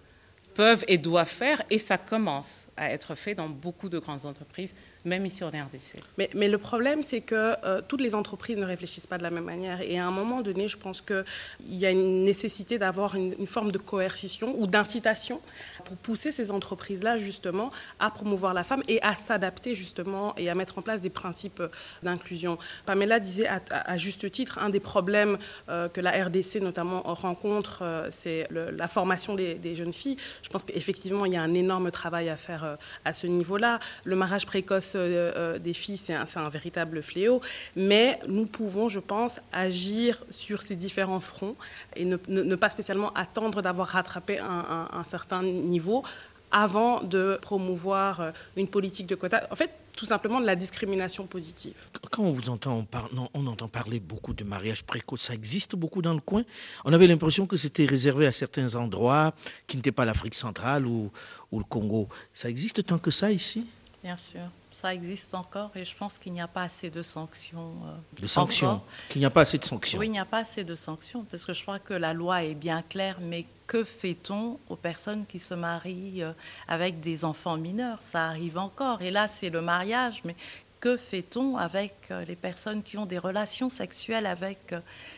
[0.59, 4.75] peuvent et doivent faire, et ça commence à être fait dans beaucoup de grandes entreprises,
[5.05, 6.03] même ici en RDC.
[6.35, 9.45] Mais, le problème, c'est que euh, toutes les entreprises ne réfléchissent pas de la même
[9.45, 9.81] manière.
[9.81, 11.25] Et à un moment donné, je pense qu'il
[11.69, 15.41] y a une nécessité d'avoir une, forme de coercition ou d'incitation
[15.85, 20.55] pour pousser ces entreprises-là, justement, à promouvoir la femme et à s'adapter, justement, et à
[20.55, 21.63] mettre en place des principes
[22.03, 22.59] d'inclusion.
[22.85, 28.09] Pamela disait à, juste titre, un des problèmes euh, que la RDC, notamment, rencontre, euh,
[28.11, 30.17] c'est la formation des, jeunes filles.
[30.49, 33.79] Pense qu'effectivement, il y a un énorme travail à faire à ce niveau-là.
[34.05, 37.41] Le mariage précoce euh, euh, des filles, c'est un, véritable fléau.
[37.77, 41.57] Mais nous pouvons, je pense, agir sur ces différents fronts
[41.97, 46.03] et ne, pas spécialement attendre d'avoir rattrapé un, certain niveau
[46.51, 49.47] avant de promouvoir euh, une politique de quota.
[49.51, 51.75] En fait, tout simplement de la discrimination positive.
[52.11, 56.03] Quand on vous entend, on, on entend parler beaucoup de mariage précoce, ça existe beaucoup
[56.03, 56.45] dans le coin.
[56.85, 59.33] On avait l'impression que c'était réservé à certains endroits
[59.67, 61.11] qui n'étaient pas l'Afrique centrale ou,
[61.51, 62.09] ou le Congo.
[62.33, 63.67] Ça existe tant que ça ici?
[64.05, 64.43] Bien sûr
[64.81, 67.73] ça existe encore et je pense qu'il n'y a pas assez de sanctions.
[67.85, 70.39] Euh, de sanctions Qu'il n'y a pas assez de sanctions Oui, il n'y a pas
[70.39, 73.83] assez de sanctions parce que je crois que la loi est bien claire, mais que
[73.83, 76.33] fait-on aux personnes qui se marient euh,
[76.69, 77.99] avec des enfants mineurs?
[78.03, 79.03] Ça arrive encore.
[79.03, 80.37] Et là, c'est le mariage, mais
[80.79, 84.75] que fait-on avec euh, les personnes qui ont des relations sexuelles avec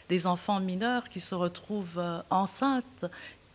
[0.09, 3.05] des enfants mineurs qui se retrouvent enceintes?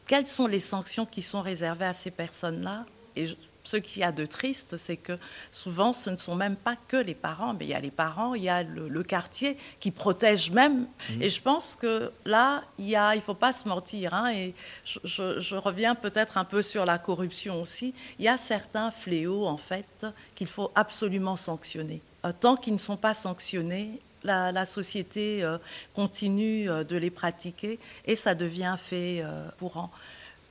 [0.06, 2.86] Quelles sont les sanctions qui sont réservées à ces personnes-là?
[3.15, 5.17] Et ce qu'il y a de triste, c'est que
[5.51, 8.36] souvent, ce ne sont même pas que les parents, mais il y a les parents,
[8.36, 10.88] il y a le, quartier qui protège même.
[11.10, 11.21] Mhm.
[11.21, 14.13] Et je pense que là, il ne il faut pas se mentir.
[14.13, 17.93] Hein, et je, reviens peut-être un peu sur la corruption aussi.
[18.19, 22.01] Il y a certains fléaux, en fait, qu'il faut absolument sanctionner.
[22.25, 25.60] Euh, tant qu'ils ne sont pas sanctionnés, la, société euh,
[25.93, 29.23] continue euh, de les pratiquer et ça devient fait
[29.60, 29.91] courant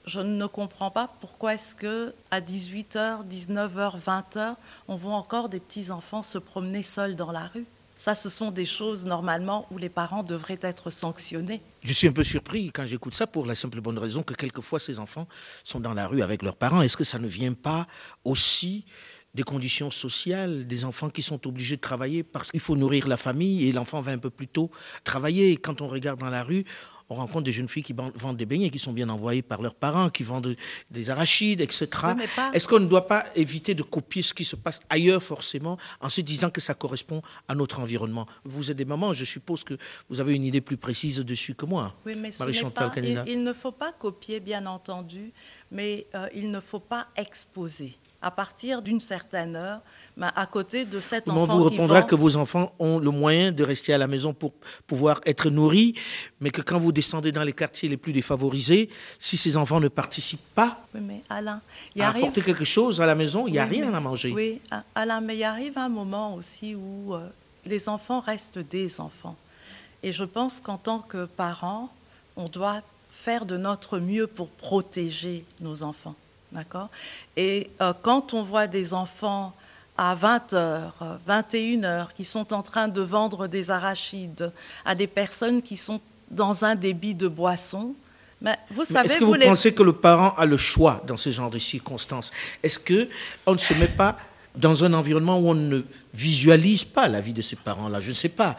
[0.05, 4.57] je ne comprends pas pourquoi est-ce que à 18h, 19h, 20h,
[4.89, 7.67] on voit encore des petits enfants se promener seuls dans la rue.
[7.97, 11.63] Ça, ce sont des choses normalement où les parents devraient être sanctionnés.
[11.83, 14.81] Je suis un peu surpris quand j'écoute ça pour la simple bonne raison que quelquefois
[14.81, 15.27] ces enfants
[15.63, 16.83] sont dans la rue avec leurs parents.
[16.83, 17.87] Est-ce que ça ne vient pas
[18.25, 18.85] aussi
[19.35, 23.17] des conditions sociales, des enfants qui sont obligés de travailler parce qu'il faut nourrir la
[23.17, 24.71] famille et l'enfant va un peu plus tôt
[25.03, 25.57] travailler?
[25.57, 26.65] Quand on regarde dans la rue,
[27.11, 29.75] on rencontre des jeunes filles qui vendent des beignets, qui sont bien envoyées par leurs
[29.75, 30.57] parents, qui vendent
[30.91, 31.89] des arachides, etc.
[32.53, 36.09] Est-ce qu'on ne doit pas éviter de copier ce qui se passe ailleurs forcément en
[36.09, 38.27] se disant que ça correspond à notre environnement?
[38.45, 39.75] Vous êtes des mamans, je suppose que
[40.09, 41.95] vous avez une idée plus précise dessus que moi.
[42.07, 45.33] Oui, mais Marie-Chantal il, il, ne faut pas copier, bien entendu,
[45.71, 47.97] mais euh, il ne faut pas exposer.
[48.23, 49.83] À partir d'une certaine heure,
[50.21, 51.43] à côté de cet enfant.
[51.43, 54.53] On vous répondra que vos enfants ont le moyen de rester à la maison pour
[54.87, 55.95] pouvoir être nourris,
[56.41, 59.89] mais que quand vous descendez dans les quartiers les plus défavorisés, si ces enfants ne
[59.89, 61.61] participent pas oui, mais Alain,
[61.97, 64.33] il à apporter quelque chose à la maison, il n'y a rien à manger.
[64.33, 64.61] Oui,
[64.95, 67.29] Alain, mais il arrive un moment aussi où euh,
[67.67, 69.37] les enfants restent des enfants.
[70.03, 71.93] Et je pense qu'en tant que parents,
[72.37, 76.15] on doit faire de notre mieux pour protéger nos enfants.
[76.53, 76.89] D'accord?
[77.37, 79.55] Et euh, quand on voit des enfants
[79.97, 80.91] à 20h,
[81.29, 84.53] 21h, qui sont en train de vendre des arachides
[84.85, 87.95] à des personnes qui sont dans un débit de boisson.
[88.41, 91.31] Mais vous savez, Est-ce que vous, pensez que le parent a le choix dans ce
[91.31, 92.33] genre de circonstances?
[92.63, 94.19] Est-ce qu'on ne se met pas
[94.55, 98.01] dans un environnement où on ne visualise pas la vie de ses parents-là?
[98.01, 98.59] Je ne sais pas.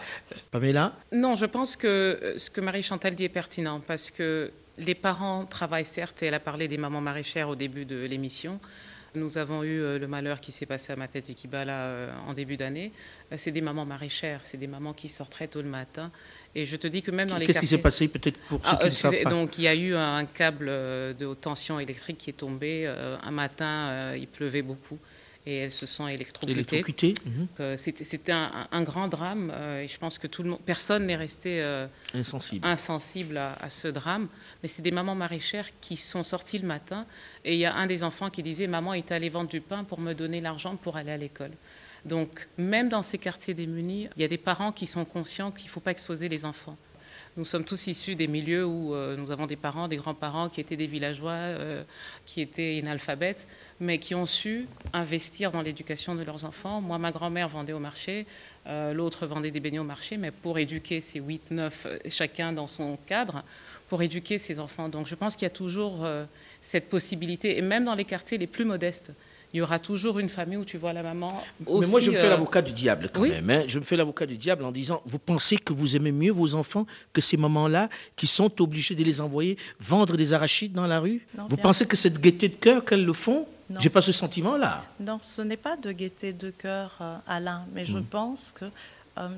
[0.52, 0.94] Pamela?
[1.12, 5.46] Non, je pense que euh, ce que Marie-Chantal dit est pertinent parce que les parents
[5.46, 8.60] travaillent certes, et elle a parlé des mamans maraîchères au début de l'émission,
[9.16, 12.34] nous avons eu euh, le malheur qui s'est passé à ma tête Kibala euh, en
[12.34, 12.92] début d'année.
[13.32, 16.12] Euh, c'est des mamans maraîchères, c'est des mamans qui sortent très tôt le matin.
[16.54, 18.74] Et je te dis que même dans les Qu'est-ce qui s'est passé peut-être pour ceux
[18.74, 21.80] ah, qui ne savent pas Donc il y a eu un câble de haute tension
[21.80, 22.88] électrique qui est tombé.
[22.88, 25.00] Un matin, il pleuvait beaucoup
[25.46, 27.14] et elles se sont électrocutées.
[27.26, 27.78] Mhm.
[27.78, 31.64] C'était un, grand drame et je pense que tout le monde, personne n'est resté
[32.14, 34.28] insensible, insensible à, à, ce drame.
[34.62, 37.06] Mais c'est des mamans maraîchères qui sont sorties le matin
[37.44, 39.84] et il y a un des enfants qui disait Maman est allée vendre du pain
[39.84, 41.52] pour me donner l'argent pour aller à l'école.
[42.06, 45.66] Donc, même dans ces quartiers démunis, il y a des parents qui sont conscients qu'il
[45.66, 46.78] ne faut pas exposer les enfants.
[47.38, 50.62] Nous sommes tous issus des milieux où euh, nous avons des parents, des grands-parents qui
[50.62, 51.84] étaient des villageois, euh,
[52.26, 53.46] qui étaient inalphabètes,
[53.82, 56.80] mais qui ont su investir dans l'éducation de leurs enfants.
[56.80, 58.26] Moi, ma grand-mère vendait au marché,
[58.68, 62.68] euh, l'autre vendait des beignets au marché, mais pour éduquer ces 8, 9, chacun dans
[62.68, 63.44] son cadre,
[63.90, 64.88] pour éduquer ses enfants.
[64.88, 66.08] Donc je pense qu'il y a toujours
[66.62, 67.58] cette possibilité.
[67.58, 69.12] Et même dans les quartiers les plus modestes,
[69.56, 72.12] il y aura toujours une famille où tu vois la maman aussi, Mais moi, je
[72.12, 73.50] me fais euh, l'avocat du diable quand même.
[73.50, 73.64] Hein.
[73.68, 76.56] Je me fais l'avocat du diable en disant, vous pensez que vous aimez mieux vos
[76.56, 77.88] enfants que ces mamans-là
[78.18, 81.26] qui sont obligées de les envoyer vendre des arachides dans la rue?
[81.50, 83.48] Vous pensez que cette gaieté de cœur qu'elles le font?
[83.80, 84.84] J'ai pas ce sentiment-là.
[85.00, 88.04] Non, ce n'est pas de gaieté de cœur, euh, Alain, mais je hmm.
[88.04, 88.70] pense que euh,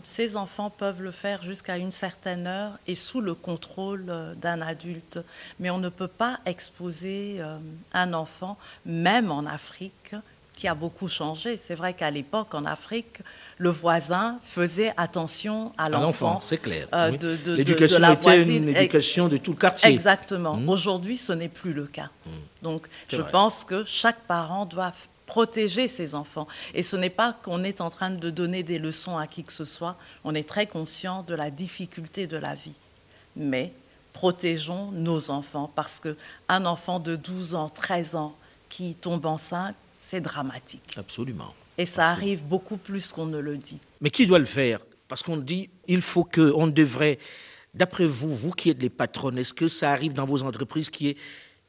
[0.04, 4.62] ces enfants peuvent le faire jusqu'à une certaine heure et sous le contrôle euh, d'un
[4.62, 5.20] adulte.
[5.60, 7.58] Mais on ne peut pas exposer euh,
[7.94, 10.16] un enfant, même en Afrique,
[10.56, 11.60] qui a beaucoup changé.
[11.64, 13.20] C'est vrai qu'à l'époque, en Afrique,
[13.60, 16.40] le voisin faisait attention à l'enfant.
[16.42, 16.88] C'est clair.
[17.46, 19.90] L'éducation était une éducation de tout le quartier.
[19.90, 20.56] Exactement.
[20.56, 20.68] Hmm.
[20.68, 22.10] Aujourd'hui, ce n'est plus le cas.
[22.26, 22.30] Hmm.
[22.64, 24.92] Donc, je pense que chaque parent doit
[25.28, 26.48] protéger ses enfants.
[26.74, 29.54] Et ce n'est pas qu'on est en train de donner des leçons à qui que
[29.54, 32.74] ce soit, on est très conscient de la difficulté de la vie.
[33.36, 33.72] Mais
[34.14, 38.36] protégeons nos enfants parce qu'un enfant de 12 ans, 13 ans
[38.70, 40.96] qui tombe enceinte, c'est dramatique.
[40.98, 41.54] Absolument.
[41.78, 43.78] Et ça arrive beaucoup plus qu'on ne le dit.
[44.02, 44.80] Mais qui doit le faire?
[45.08, 47.20] Parce qu'on dit, il faut que, on devrait,
[47.74, 51.10] d'après vous, vous qui êtes les patronnes, est-ce que ça arrive dans vos entreprises qui
[51.10, 51.18] est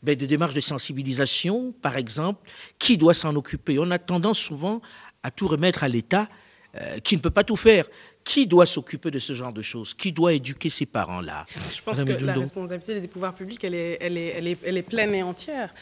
[0.02, 4.80] ben, des démarches de sensibilisation, par exemple, qui doit s'en occuper On a tendance souvent
[5.22, 6.28] à tout remettre à l'État,
[6.76, 7.86] euh, qui ne peut pas tout faire.
[8.24, 9.94] Qui doit s'occuper de ce genre de choses?
[9.94, 11.46] Qui doit éduquer ces parents-là?
[11.74, 14.76] Je pense que la responsabilité des pouvoirs publics, elle est, elle est, elle est, elle
[14.76, 15.74] est pleine et entière.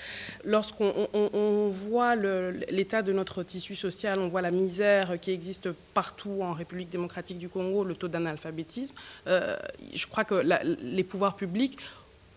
[0.44, 6.38] Lorsqu'on on, voit l'état de notre tissu social, on voit la misère qui existe partout
[6.40, 8.94] en République démocratique du Congo, le taux d'analphabétisme,
[9.26, 9.56] euh,
[9.92, 10.46] je crois que
[10.82, 11.78] les pouvoirs publics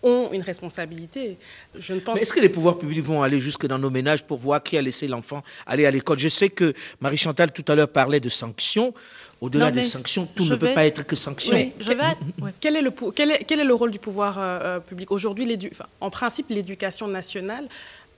[0.03, 1.37] ont une responsabilité.
[1.77, 4.23] Je ne pense Mais est-ce que les pouvoirs publics vont aller jusque dans nos ménages
[4.23, 6.19] pour voir qui a laissé l'enfant aller à l'école?
[6.19, 8.93] Je sais que Marie-Chantal tout à l'heure parlait de sanctions.
[9.41, 11.55] Au-delà des sanctions, tout ne peut pas être que sanctions.
[11.55, 12.03] Oui, je vais.
[12.41, 12.51] oui.
[12.59, 15.11] Quel est le, pou- quel est, quel est le rôle du pouvoir euh, euh, public?
[15.11, 17.67] Aujourd'hui, enfin, en principe, l'éducation nationale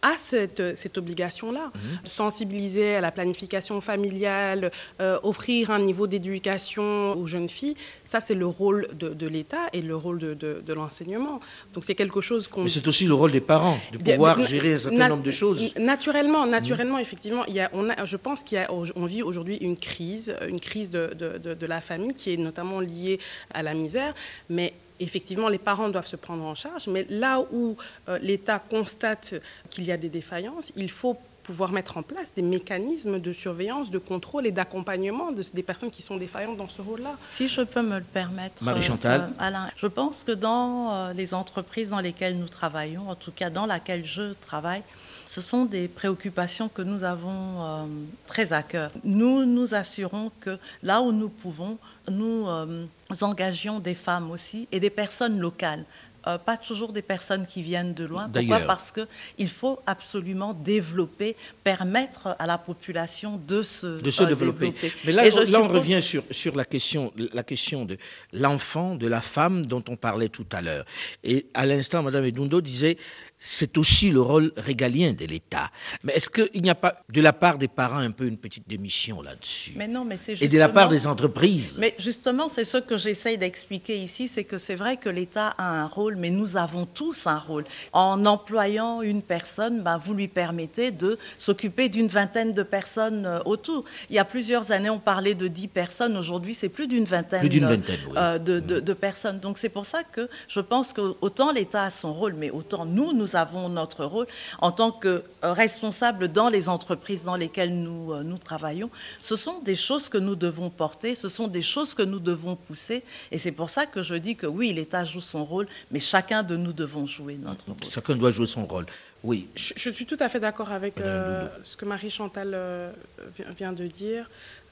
[0.01, 1.71] a cette, cette obligation-là,
[2.03, 7.75] de sensibiliser à la planification familiale, euh, offrir un niveau d'éducation aux jeunes filles.
[8.03, 11.39] Ça, c'est le rôle de, de l'État et le rôle de, de- de l'enseignement.
[11.73, 12.63] Donc, c'est quelque chose qu'on...
[12.63, 15.71] Mais c'est aussi le rôle des parents de pouvoir gérer un certain nombre de choses.
[15.77, 19.23] Naturellement, naturellement, effectivement, il y a, on a, je pense qu'il y a, on vit
[19.23, 23.19] aujourd'hui une crise, une crise de, de- de- de la famille qui est notamment liée
[23.53, 24.13] à la misère,
[24.49, 24.73] mais
[25.03, 26.87] effectivement, les parents doivent se prendre en charge.
[26.87, 27.75] Mais là où
[28.09, 29.35] euh, l'État constate
[29.69, 33.89] qu'il y a des défaillances, il faut pouvoir mettre en place des mécanismes de surveillance,
[33.89, 37.17] de contrôle et d'accompagnement de, des personnes qui sont défaillantes dans ce rôle-là.
[37.27, 39.21] Si je peux me le permettre, Marie-Chantal.
[39.21, 43.31] euh, Alain, je pense que dans euh, les entreprises dans lesquelles nous travaillons, en tout
[43.31, 44.83] cas dans laquelle je travaille,
[45.25, 47.85] ce sont des préoccupations que nous avons euh,
[48.27, 48.91] très à cœur.
[49.03, 51.77] Nous nous assurons que là où nous pouvons,
[52.09, 52.85] nous euh,
[53.21, 55.85] engagions des femmes aussi et des personnes locales.
[56.27, 58.29] Euh, pas toujours des personnes qui viennent de loin.
[58.29, 58.59] Pourquoi?
[58.59, 64.73] Parce qu'il faut absolument développer, permettre à la population de se, de se euh, développer.
[65.05, 67.97] Mais là, je là on revient sur, sur la, question, la question de
[68.33, 70.85] l'enfant, de la femme dont on parlait tout à l'heure.
[71.23, 72.97] Et à l'instant, Mme Edundo disait,
[73.43, 75.71] c'est aussi le rôle régalien de l'État.
[76.03, 78.67] Mais est-ce qu'il n'y a pas, de la part des parents, un peu une petite
[78.69, 82.65] démission là-dessus Mais non, mais c'est Et de la part des entreprises Mais justement, c'est
[82.65, 86.29] ce que j'essaye d'expliquer ici, c'est que c'est vrai que l'État a un rôle, mais
[86.29, 87.65] nous avons tous un rôle.
[87.93, 93.39] En employant une personne, ben, vous lui permettez de s'occuper d'une vingtaine de personnes euh,
[93.45, 93.85] autour.
[94.11, 96.15] Il y a plusieurs années, on parlait de 10 personnes.
[96.15, 98.13] Aujourd'hui, c'est plus d'une vingtaine, Plus d'une euh, vingtaine, oui.
[98.17, 99.39] euh, de, de- de personnes.
[99.39, 102.85] Donc c'est pour ça que je pense que autant l'État a son rôle, mais autant
[102.85, 104.27] nous, nous avons notre rôle
[104.59, 108.89] en tant que euh, responsables dans les entreprises dans lesquelles nous, euh, nous travaillons.
[109.19, 112.55] Ce sont des choses que nous devons porter, ce sont des choses que nous devons
[112.55, 113.03] pousser.
[113.31, 116.43] Et c'est pour ça que je dis que oui, l'État joue son rôle, mais chacun
[116.43, 117.75] de nous devons jouer notre rôle.
[117.91, 118.85] Chacun doit jouer son rôle.
[119.23, 119.47] Oui.
[119.55, 122.91] Je, je suis tout à fait d'accord avec euh, ce que Marie-Chantal euh,
[123.37, 124.27] vi- vient de dire.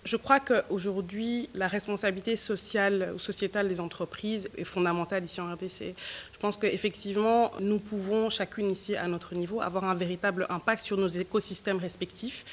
[0.05, 5.93] Je crois qu'aujourd'hui, la responsabilité sociale ou sociétale des entreprises est fondamentale ici en RDC.
[6.33, 10.97] Je pense qu'effectivement, nous pouvons, chacune ici à notre niveau, avoir un véritable impact sur
[10.97, 12.45] nos écosystèmes respectifs.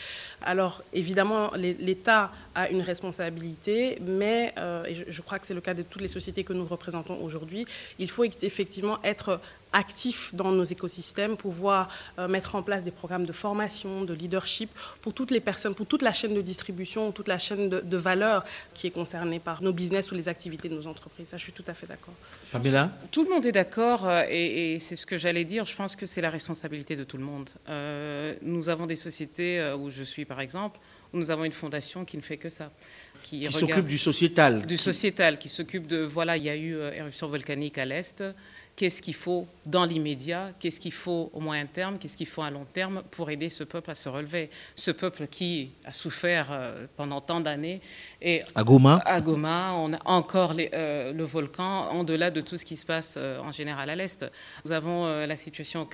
[0.42, 5.54] Alors, évidemment, l'É- l'État a une responsabilité, mais, euh, et je, je crois que c'est
[5.54, 7.66] le cas de toutes les sociétés que nous représentons aujourd'hui,
[7.98, 9.40] il faut effectivement être
[9.72, 14.70] actif dans nos écosystèmes, pouvoir euh, mettre en place des programmes de formation, de leadership
[15.02, 17.96] pour toutes les personnes, pour toute la chaîne de distribution, toute la chaîne de, de
[17.96, 21.28] valeur qui est concernée par nos business ou les activités de nos entreprises.
[21.28, 22.14] Ça, je suis tout à fait d'accord.
[22.52, 25.64] Pamela Tout le monde est d'accord euh, et, et c'est ce que j'allais dire.
[25.64, 27.50] Je pense que c'est la responsabilité de tout le monde.
[27.68, 30.78] Euh, nous avons des sociétés euh, où je suis, par exemple,
[31.12, 32.70] où nous avons une fondation qui ne fait que ça.
[33.22, 34.62] Qui, s'occupe du sociétal.
[34.62, 38.22] du qui- sociétal, qui s'occupe de, voilà, il y a eu éruption volcanique à l'Est.
[38.76, 42.50] Qu'est-ce qu'il faut dans l'immédiat Qu'est-ce qu'il faut au moyen terme Qu'est-ce qu'il faut à
[42.50, 46.86] long terme pour aider ce peuple à se relever Ce peuple qui a souffert euh,
[46.94, 47.80] pendant tant d'années.
[48.20, 52.42] Et À Goma à Goma, on a encore les- euh, le volcan, en delà de
[52.42, 54.26] tout ce qui se passe euh, en général à l'Est.
[54.66, 55.86] Nous avons euh, la situation au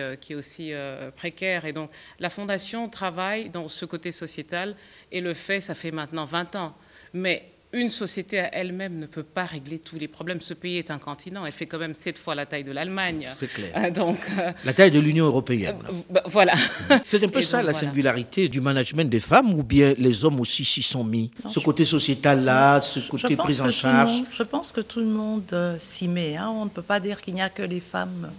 [0.00, 0.72] euh, qui est aussi
[1.16, 1.66] précaire.
[1.66, 4.74] Et donc, la Fondation travaille dans ce côté sociétal
[5.10, 6.74] et le fait, ça fait maintenant 20 ans.
[7.12, 10.40] Mais une société à elle-même ne peut pas régler tous les problèmes.
[10.42, 11.46] Ce pays est un continent.
[11.46, 13.28] Elle fait quand même sept fois la taille de l'Allemagne.
[13.36, 13.72] C'est clair.
[13.76, 15.76] Euh, donc, euh, La taille de l'Union européenne.
[15.88, 16.52] euh, bah, voilà.
[17.04, 17.86] C'est un peu Et ça donc, la voilà.
[17.88, 21.30] singularité du management des femmes ou bien les hommes aussi s'y sont mis?
[21.44, 24.12] Non, Ce je- côté sociétal-là, ce côté pense prise que en tout le charge?
[24.12, 26.36] monde- je pense que tout le monde s'y met.
[26.36, 26.50] hein.
[26.54, 28.30] On ne peut pas dire qu'il n'y a que les femmes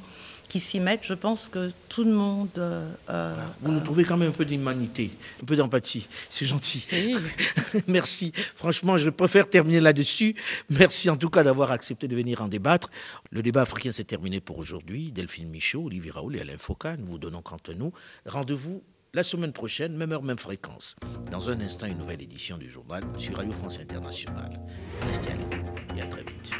[0.53, 1.03] qui s'y mettent.
[1.03, 2.47] Je pense que tout le monde.
[2.59, 5.09] euh, euh, Vous nous trouvez quand même un peu d'humanité,
[5.41, 6.07] un peu d'empathie.
[6.29, 6.85] C'est gentil.
[6.93, 7.15] Oui.
[7.87, 8.33] Merci.
[8.55, 10.35] Franchement, je préfère terminer là-dessus.
[10.69, 12.91] Merci en tout cas d'avoir accepté de venir en débattre.
[13.31, 15.11] Le débat africain s'est terminé pour aujourd'hui.
[15.11, 17.91] Delphine Michaud, Olivier Raoul et Alain Foucault, nous vous donnons quant à nous.
[18.27, 18.83] Rendez-vous
[19.15, 20.95] la semaine prochaine, même heure, même fréquence.
[21.31, 24.59] Dans un instant, une nouvelle édition du journal sur Radio France Internationale.
[25.07, 26.51] Restez à l'écoute et à très vite.